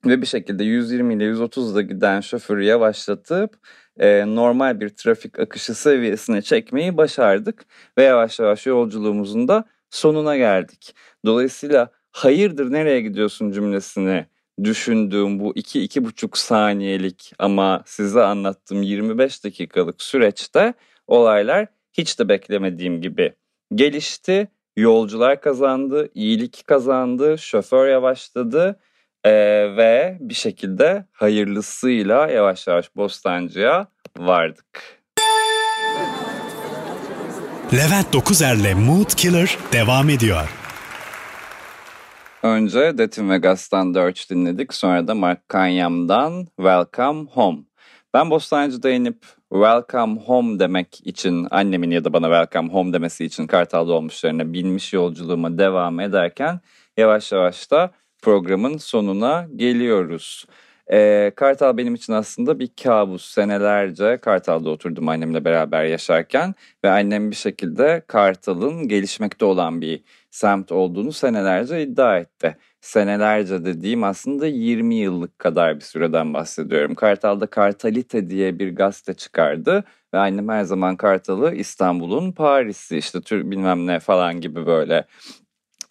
ve 0.07 0.23
bir 0.23 0.27
şekilde 0.27 0.65
120 0.65 1.15
ile 1.15 1.25
130 1.25 1.73
ile 1.73 1.83
giden 1.83 2.21
şoförü 2.21 2.65
yavaşlatıp 2.65 3.57
e, 4.01 4.25
normal 4.27 4.81
bir 4.81 4.89
trafik 4.89 5.39
akışı 5.39 5.75
seviyesine 5.75 6.43
çekmeyi 6.43 6.97
başardık 6.97 7.67
ve 7.99 8.03
yavaş 8.03 8.39
yavaş 8.39 8.67
yolculuğumuzun 8.67 9.49
da 9.49 9.65
sonuna 9.91 10.37
geldik. 10.37 10.95
Dolayısıyla 11.27 11.91
hayırdır 12.11 12.73
nereye 12.73 13.01
gidiyorsun 13.01 13.51
cümlesini 13.51 14.27
düşündüğüm 14.65 15.41
bu 15.41 15.53
2-2,5 15.53 16.39
saniyelik 16.39 17.33
ama 17.39 17.83
size 17.87 18.23
anlattığım 18.23 18.83
25 18.83 19.45
dakikalık 19.45 20.03
süreçte 20.03 20.75
olaylar 21.07 21.67
hiç 21.93 22.19
de 22.19 22.29
beklemediğim 22.29 23.01
gibi 23.01 23.35
gelişti. 23.75 24.49
Yolcular 24.77 25.41
kazandı, 25.41 26.09
iyilik 26.15 26.65
kazandı, 26.67 27.39
şoför 27.39 27.89
yavaşladı 27.89 28.81
ee, 29.25 29.31
ve 29.77 30.17
bir 30.21 30.35
şekilde 30.35 31.05
hayırlısıyla 31.13 32.29
yavaş 32.29 32.67
yavaş 32.67 32.97
Bostancı'ya 32.97 33.87
vardık. 34.19 35.03
Levent 37.73 38.13
Dokuzer'le 38.13 38.75
Mood 38.75 39.11
Killer 39.17 39.59
devam 39.73 40.11
ediyor. 40.11 40.49
Önce 42.43 42.99
Detin 42.99 43.31
Vegas'tan 43.31 43.95
Dirge 43.95 44.21
dinledik. 44.31 44.75
Sonra 44.75 45.09
da 45.09 45.15
Mark 45.15 45.49
Kanyam'dan 45.49 46.47
Welcome 46.57 47.31
Home. 47.31 47.59
Ben 48.15 48.31
Bostancı'da 48.31 48.91
inip 48.91 49.25
Welcome 49.53 50.21
Home 50.21 50.59
demek 50.59 51.07
için 51.07 51.47
annemin 51.51 51.91
ya 51.91 52.05
da 52.05 52.13
bana 52.13 52.27
Welcome 52.27 52.73
Home 52.73 52.93
demesi 52.93 53.25
için 53.25 53.47
Kartal 53.47 53.89
dolmuşlarına 53.89 54.53
binmiş 54.53 54.93
yolculuğuma 54.93 55.59
devam 55.59 56.01
ederken 56.01 56.61
yavaş 56.97 57.33
yavaş 57.33 57.71
da 57.71 57.91
programın 58.23 58.77
sonuna 58.77 59.49
geliyoruz. 59.57 60.47
Ee, 60.93 61.33
Kartal 61.37 61.77
benim 61.77 61.95
için 61.95 62.13
aslında 62.13 62.59
bir 62.59 62.71
kabus. 62.83 63.25
Senelerce 63.25 64.19
Kartal'da 64.23 64.71
oturdum 64.71 65.09
annemle 65.09 65.45
beraber 65.45 65.85
yaşarken 65.85 66.55
ve 66.85 66.91
annem 66.91 67.31
bir 67.31 67.37
şekilde 67.37 68.03
Kartal'ın 68.07 68.89
gelişmekte 68.89 69.45
olan 69.45 69.81
bir 69.81 70.03
semt 70.31 70.73
olduğunu 70.73 71.13
senelerce 71.13 71.83
iddia 71.83 72.19
etti. 72.19 72.57
Senelerce 72.81 73.65
dediğim 73.65 74.05
aslında 74.05 74.47
20 74.47 74.95
yıllık 74.95 75.39
kadar 75.39 75.77
bir 75.77 75.85
süreden 75.85 76.35
bahsediyorum. 76.35 76.95
Kartal'da 76.95 77.47
Kartalite 77.47 78.31
diye 78.31 78.59
bir 78.59 78.77
gazete 78.77 79.15
çıkardı 79.15 79.85
ve 80.15 80.19
annem 80.19 80.49
her 80.49 80.65
zaman 80.65 80.97
Kartal'ı 80.97 81.55
İstanbul'un 81.55 82.33
Paris'i 82.33 82.97
işte 82.99 83.21
tür 83.21 83.51
bilmem 83.51 83.87
ne 83.87 84.01
falan 84.01 84.41
gibi 84.41 84.67
böyle 84.67 85.05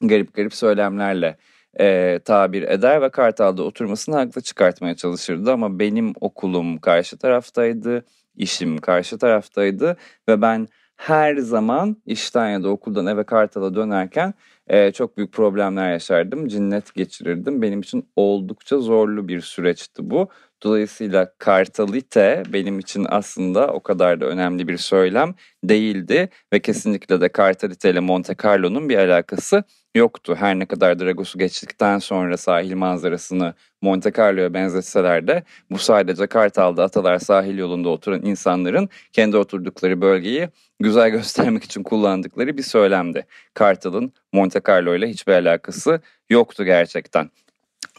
garip 0.01 0.33
garip 0.33 0.53
söylemlerle 0.53 1.37
e, 1.79 2.19
tabir 2.25 2.63
eder 2.63 3.01
ve 3.01 3.09
Kartal'da 3.09 3.63
oturmasını 3.63 4.15
haklı 4.15 4.41
çıkartmaya 4.41 4.95
çalışırdı 4.95 5.51
ama 5.51 5.79
benim 5.79 6.13
okulum 6.21 6.77
karşı 6.77 7.17
taraftaydı, 7.17 8.05
işim 8.35 8.77
karşı 8.77 9.17
taraftaydı 9.17 9.97
ve 10.29 10.41
ben 10.41 10.67
her 10.95 11.37
zaman 11.37 11.97
işten 12.05 12.49
ya 12.49 12.63
da 12.63 12.69
okuldan 12.69 13.07
eve 13.07 13.23
Kartal'a 13.23 13.75
dönerken 13.75 14.33
e, 14.67 14.91
çok 14.91 15.17
büyük 15.17 15.33
problemler 15.33 15.91
yaşardım. 15.91 16.47
Cinnet 16.47 16.93
geçirirdim. 16.93 17.61
Benim 17.61 17.79
için 17.79 18.09
oldukça 18.15 18.77
zorlu 18.79 19.27
bir 19.27 19.41
süreçti 19.41 20.09
bu. 20.09 20.29
Dolayısıyla 20.63 21.33
kartalite 21.37 22.43
benim 22.53 22.79
için 22.79 23.05
aslında 23.09 23.67
o 23.67 23.79
kadar 23.79 24.21
da 24.21 24.25
önemli 24.25 24.67
bir 24.67 24.77
söylem 24.77 25.35
değildi 25.63 26.29
ve 26.53 26.59
kesinlikle 26.59 27.21
de 27.21 27.29
kartalite 27.29 27.89
ile 27.89 27.99
Monte 27.99 28.35
Carlo'nun 28.43 28.89
bir 28.89 28.97
alakası 28.97 29.63
yoktu. 29.95 30.35
Her 30.39 30.59
ne 30.59 30.65
kadar 30.65 30.99
Dragos'u 30.99 31.39
geçtikten 31.39 31.99
sonra 31.99 32.37
sahil 32.37 32.75
manzarasını 32.75 33.53
Monte 33.81 34.11
Carlo'ya 34.17 34.53
benzetseler 34.53 35.27
de 35.27 35.43
bu 35.71 35.77
sadece 35.77 36.27
Kartal'da 36.27 36.83
Atalar 36.83 37.19
sahil 37.19 37.57
yolunda 37.57 37.89
oturan 37.89 38.25
insanların 38.25 38.89
kendi 39.13 39.37
oturdukları 39.37 40.01
bölgeyi 40.01 40.49
güzel 40.79 41.09
göstermek 41.11 41.63
için 41.63 41.83
kullandıkları 41.83 42.57
bir 42.57 42.63
söylemdi. 42.63 43.25
Kartal'ın 43.53 44.13
Monte 44.33 44.61
Carlo 44.67 44.95
ile 44.95 45.07
hiçbir 45.09 45.33
alakası 45.33 46.01
yoktu 46.29 46.63
gerçekten. 46.63 47.29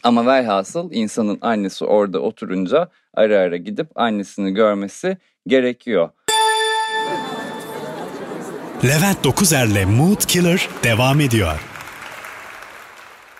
Ama 0.03 0.25
velhasıl 0.25 0.91
insanın 0.91 1.37
annesi 1.41 1.85
orada 1.85 2.19
oturunca 2.19 2.89
ara 3.13 3.39
ara 3.39 3.57
gidip 3.57 3.87
annesini 3.95 4.53
görmesi 4.53 5.17
gerekiyor. 5.47 6.09
Levent 8.85 9.23
Dokuzer'le 9.23 9.85
Mood 9.85 10.21
Killer 10.27 10.69
devam 10.83 11.21
ediyor. 11.21 11.59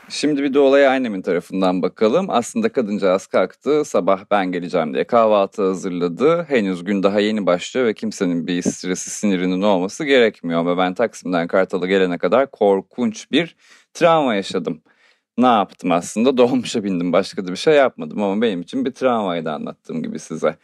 Şimdi 0.09 0.43
bir 0.43 0.53
de 0.53 0.59
olaya 0.59 0.91
annemin 0.91 1.21
tarafından 1.21 1.81
bakalım. 1.81 2.25
Aslında 2.29 2.69
kadıncağız 2.69 3.27
kalktı, 3.27 3.85
sabah 3.85 4.25
ben 4.31 4.51
geleceğim 4.51 4.93
diye 4.93 5.03
kahvaltı 5.03 5.61
hazırladı. 5.67 6.45
Henüz 6.49 6.83
gün 6.83 7.03
daha 7.03 7.19
yeni 7.19 7.45
başlıyor 7.45 7.87
ve 7.87 7.93
kimsenin 7.93 8.47
bir 8.47 8.61
stresi 8.61 9.09
sinirinin 9.09 9.61
olması 9.61 10.05
gerekmiyor. 10.05 10.59
Ama 10.59 10.77
ben 10.77 10.93
Taksim'den 10.93 11.47
Kartal'a 11.47 11.87
gelene 11.87 12.17
kadar 12.17 12.51
korkunç 12.51 13.31
bir 13.31 13.55
travma 13.93 14.35
yaşadım. 14.35 14.81
Ne 15.37 15.45
yaptım 15.47 15.91
aslında? 15.91 16.37
Dolmuşa 16.37 16.83
bindim. 16.83 17.13
Başka 17.13 17.47
da 17.47 17.51
bir 17.51 17.55
şey 17.55 17.75
yapmadım 17.75 18.23
ama 18.23 18.41
benim 18.41 18.61
için 18.61 18.85
bir 18.85 18.91
travmaydı 18.91 19.51
anlattığım 19.51 20.03
gibi 20.03 20.19
size. 20.19 20.55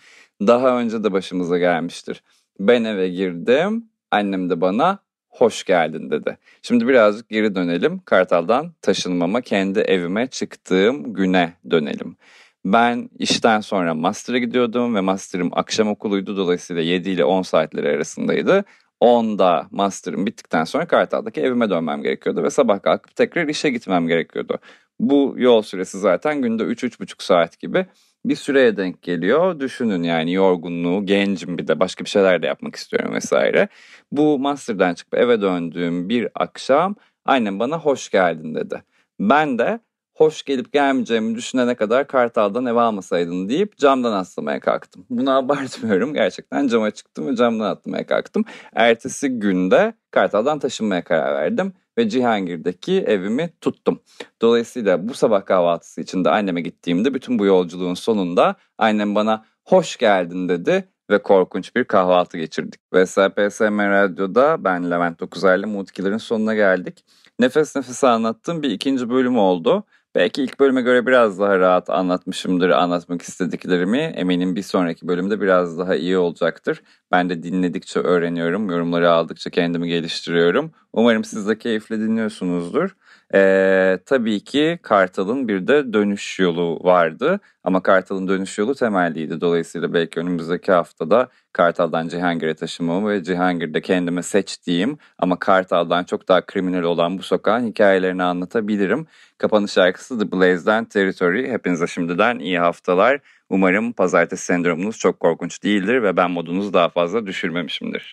Daha 0.41 0.79
önce 0.79 1.03
de 1.03 1.11
başımıza 1.11 1.57
gelmiştir. 1.57 2.23
Ben 2.59 2.83
eve 2.83 3.09
girdim. 3.09 3.89
Annem 4.11 4.49
de 4.49 4.61
bana 4.61 4.99
hoş 5.29 5.63
geldin 5.63 6.11
dedi. 6.11 6.37
Şimdi 6.61 6.87
birazcık 6.87 7.29
geri 7.29 7.55
dönelim. 7.55 7.99
Kartal'dan 7.99 8.73
taşınmama, 8.81 9.41
kendi 9.41 9.79
evime 9.79 10.27
çıktığım 10.27 11.13
güne 11.13 11.53
dönelim. 11.71 12.17
Ben 12.65 13.09
işten 13.19 13.59
sonra 13.61 13.93
master'a 13.93 14.37
gidiyordum 14.37 14.95
ve 14.95 15.01
master'ım 15.01 15.49
akşam 15.53 15.87
okuluydu. 15.87 16.37
Dolayısıyla 16.37 16.81
7 16.81 17.09
ile 17.09 17.25
10 17.25 17.41
saatleri 17.41 17.89
arasındaydı. 17.89 18.65
10'da 19.01 19.67
master'ım 19.71 20.25
bittikten 20.25 20.63
sonra 20.63 20.87
Kartal'daki 20.87 21.41
evime 21.41 21.69
dönmem 21.69 22.03
gerekiyordu 22.03 22.43
ve 22.43 22.49
sabah 22.49 22.81
kalkıp 22.81 23.15
tekrar 23.15 23.47
işe 23.47 23.69
gitmem 23.69 24.07
gerekiyordu. 24.07 24.57
Bu 24.99 25.35
yol 25.37 25.61
süresi 25.61 25.99
zaten 25.99 26.41
günde 26.41 26.63
3-3,5 26.63 27.23
saat 27.23 27.59
gibi 27.59 27.85
bir 28.25 28.35
süreye 28.35 28.77
denk 28.77 29.01
geliyor. 29.01 29.59
Düşünün 29.59 30.03
yani 30.03 30.33
yorgunluğu, 30.33 31.05
gencim 31.05 31.57
bir 31.57 31.67
de 31.67 31.79
başka 31.79 32.05
bir 32.05 32.09
şeyler 32.09 32.41
de 32.41 32.47
yapmak 32.47 32.75
istiyorum 32.75 33.13
vesaire. 33.13 33.67
Bu 34.11 34.39
master'dan 34.39 34.93
çıkıp 34.93 35.13
eve 35.13 35.41
döndüğüm 35.41 36.09
bir 36.09 36.27
akşam 36.35 36.95
annem 37.25 37.59
bana 37.59 37.79
hoş 37.79 38.09
geldin 38.09 38.55
dedi. 38.55 38.83
Ben 39.19 39.59
de 39.59 39.79
hoş 40.19 40.43
gelip 40.43 40.73
gelmeyeceğimi 40.73 41.35
düşünene 41.35 41.75
kadar 41.75 42.07
Kartal'dan 42.07 42.65
ev 42.65 42.75
almasaydın 42.75 43.49
deyip 43.49 43.77
camdan 43.77 44.11
atlamaya 44.11 44.59
kalktım. 44.59 45.05
Bunu 45.09 45.37
abartmıyorum. 45.37 46.13
Gerçekten 46.13 46.67
cama 46.67 46.91
çıktım 46.91 47.27
ve 47.27 47.35
camdan 47.35 47.65
atlamaya 47.65 48.05
kalktım. 48.05 48.45
Ertesi 48.75 49.29
günde 49.29 49.93
Kartal'dan 50.11 50.59
taşınmaya 50.59 51.03
karar 51.03 51.35
verdim 51.35 51.73
ve 51.97 52.09
Cihangir'deki 52.09 52.99
evimi 52.99 53.49
tuttum. 53.61 53.99
Dolayısıyla 54.41 55.09
bu 55.09 55.13
sabah 55.13 55.45
kahvaltısı 55.45 56.01
için 56.01 56.25
de 56.25 56.29
anneme 56.29 56.61
gittiğimde 56.61 57.13
bütün 57.13 57.39
bu 57.39 57.45
yolculuğun 57.45 57.93
sonunda 57.93 58.55
annem 58.77 59.15
bana 59.15 59.45
hoş 59.65 59.97
geldin 59.97 60.49
dedi 60.49 60.89
ve 61.09 61.21
korkunç 61.21 61.75
bir 61.75 61.83
kahvaltı 61.83 62.37
geçirdik. 62.37 62.81
VSPSM 62.93 63.79
Radyo'da 63.79 64.63
ben 64.63 64.91
Levent 64.91 65.19
Dokuzer'le 65.19 65.65
Mood 65.65 65.87
Killer'ın 65.87 66.17
sonuna 66.17 66.55
geldik. 66.55 67.05
Nefes 67.39 67.75
nefese 67.75 68.07
anlattığım 68.07 68.63
bir 68.63 68.71
ikinci 68.71 69.09
bölüm 69.09 69.37
oldu. 69.37 69.83
Belki 70.15 70.43
ilk 70.43 70.59
bölüme 70.59 70.81
göre 70.81 71.05
biraz 71.05 71.39
daha 71.39 71.59
rahat 71.59 71.89
anlatmışımdır 71.89 72.69
anlatmak 72.69 73.21
istediklerimi. 73.21 73.97
Eminim 73.97 74.55
bir 74.55 74.61
sonraki 74.61 75.07
bölümde 75.07 75.41
biraz 75.41 75.77
daha 75.79 75.95
iyi 75.95 76.17
olacaktır. 76.17 76.81
Ben 77.11 77.29
de 77.29 77.43
dinledikçe 77.43 77.99
öğreniyorum, 77.99 78.69
yorumları 78.69 79.11
aldıkça 79.11 79.49
kendimi 79.49 79.87
geliştiriyorum. 79.89 80.71
Umarım 80.93 81.23
siz 81.23 81.47
de 81.47 81.57
keyifle 81.57 81.99
dinliyorsunuzdur. 81.99 82.95
Ee, 83.35 83.99
tabii 84.05 84.39
ki 84.39 84.79
Kartal'ın 84.81 85.47
bir 85.47 85.67
de 85.67 85.93
dönüş 85.93 86.39
yolu 86.39 86.79
vardı. 86.83 87.39
Ama 87.63 87.83
Kartal'ın 87.83 88.27
dönüş 88.27 88.57
yolu 88.57 88.75
temelliydi. 88.75 89.41
Dolayısıyla 89.41 89.93
belki 89.93 90.19
önümüzdeki 90.19 90.71
haftada 90.71 91.29
Kartal'dan 91.53 92.07
Cihangir'e 92.07 92.55
taşımamı 92.55 93.09
ve 93.09 93.23
Cihangir'de 93.23 93.81
kendime 93.81 94.23
seçtiğim 94.23 94.97
ama 95.19 95.39
Kartal'dan 95.39 96.03
çok 96.03 96.27
daha 96.27 96.45
kriminal 96.45 96.83
olan 96.83 97.17
bu 97.17 97.23
sokağın 97.23 97.67
hikayelerini 97.67 98.23
anlatabilirim. 98.23 99.07
Kapanış 99.37 99.71
şarkısı 99.71 100.19
The 100.19 100.31
Blaze'den 100.31 100.85
Territory. 100.85 101.51
Hepinize 101.51 101.87
şimdiden 101.87 102.39
iyi 102.39 102.59
haftalar. 102.59 103.19
Umarım 103.49 103.93
pazartesi 103.93 104.45
sendromunuz 104.45 104.97
çok 104.97 105.19
korkunç 105.19 105.63
değildir 105.63 106.03
ve 106.03 106.17
ben 106.17 106.31
modunuzu 106.31 106.73
daha 106.73 106.89
fazla 106.89 107.25
düşürmemişimdir. 107.25 108.11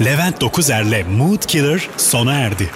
Levent 0.00 0.40
Dokuzer'le 0.40 1.04
Mood 1.08 1.46
Killer 1.46 1.88
sona 1.96 2.32
erdi. 2.32 2.70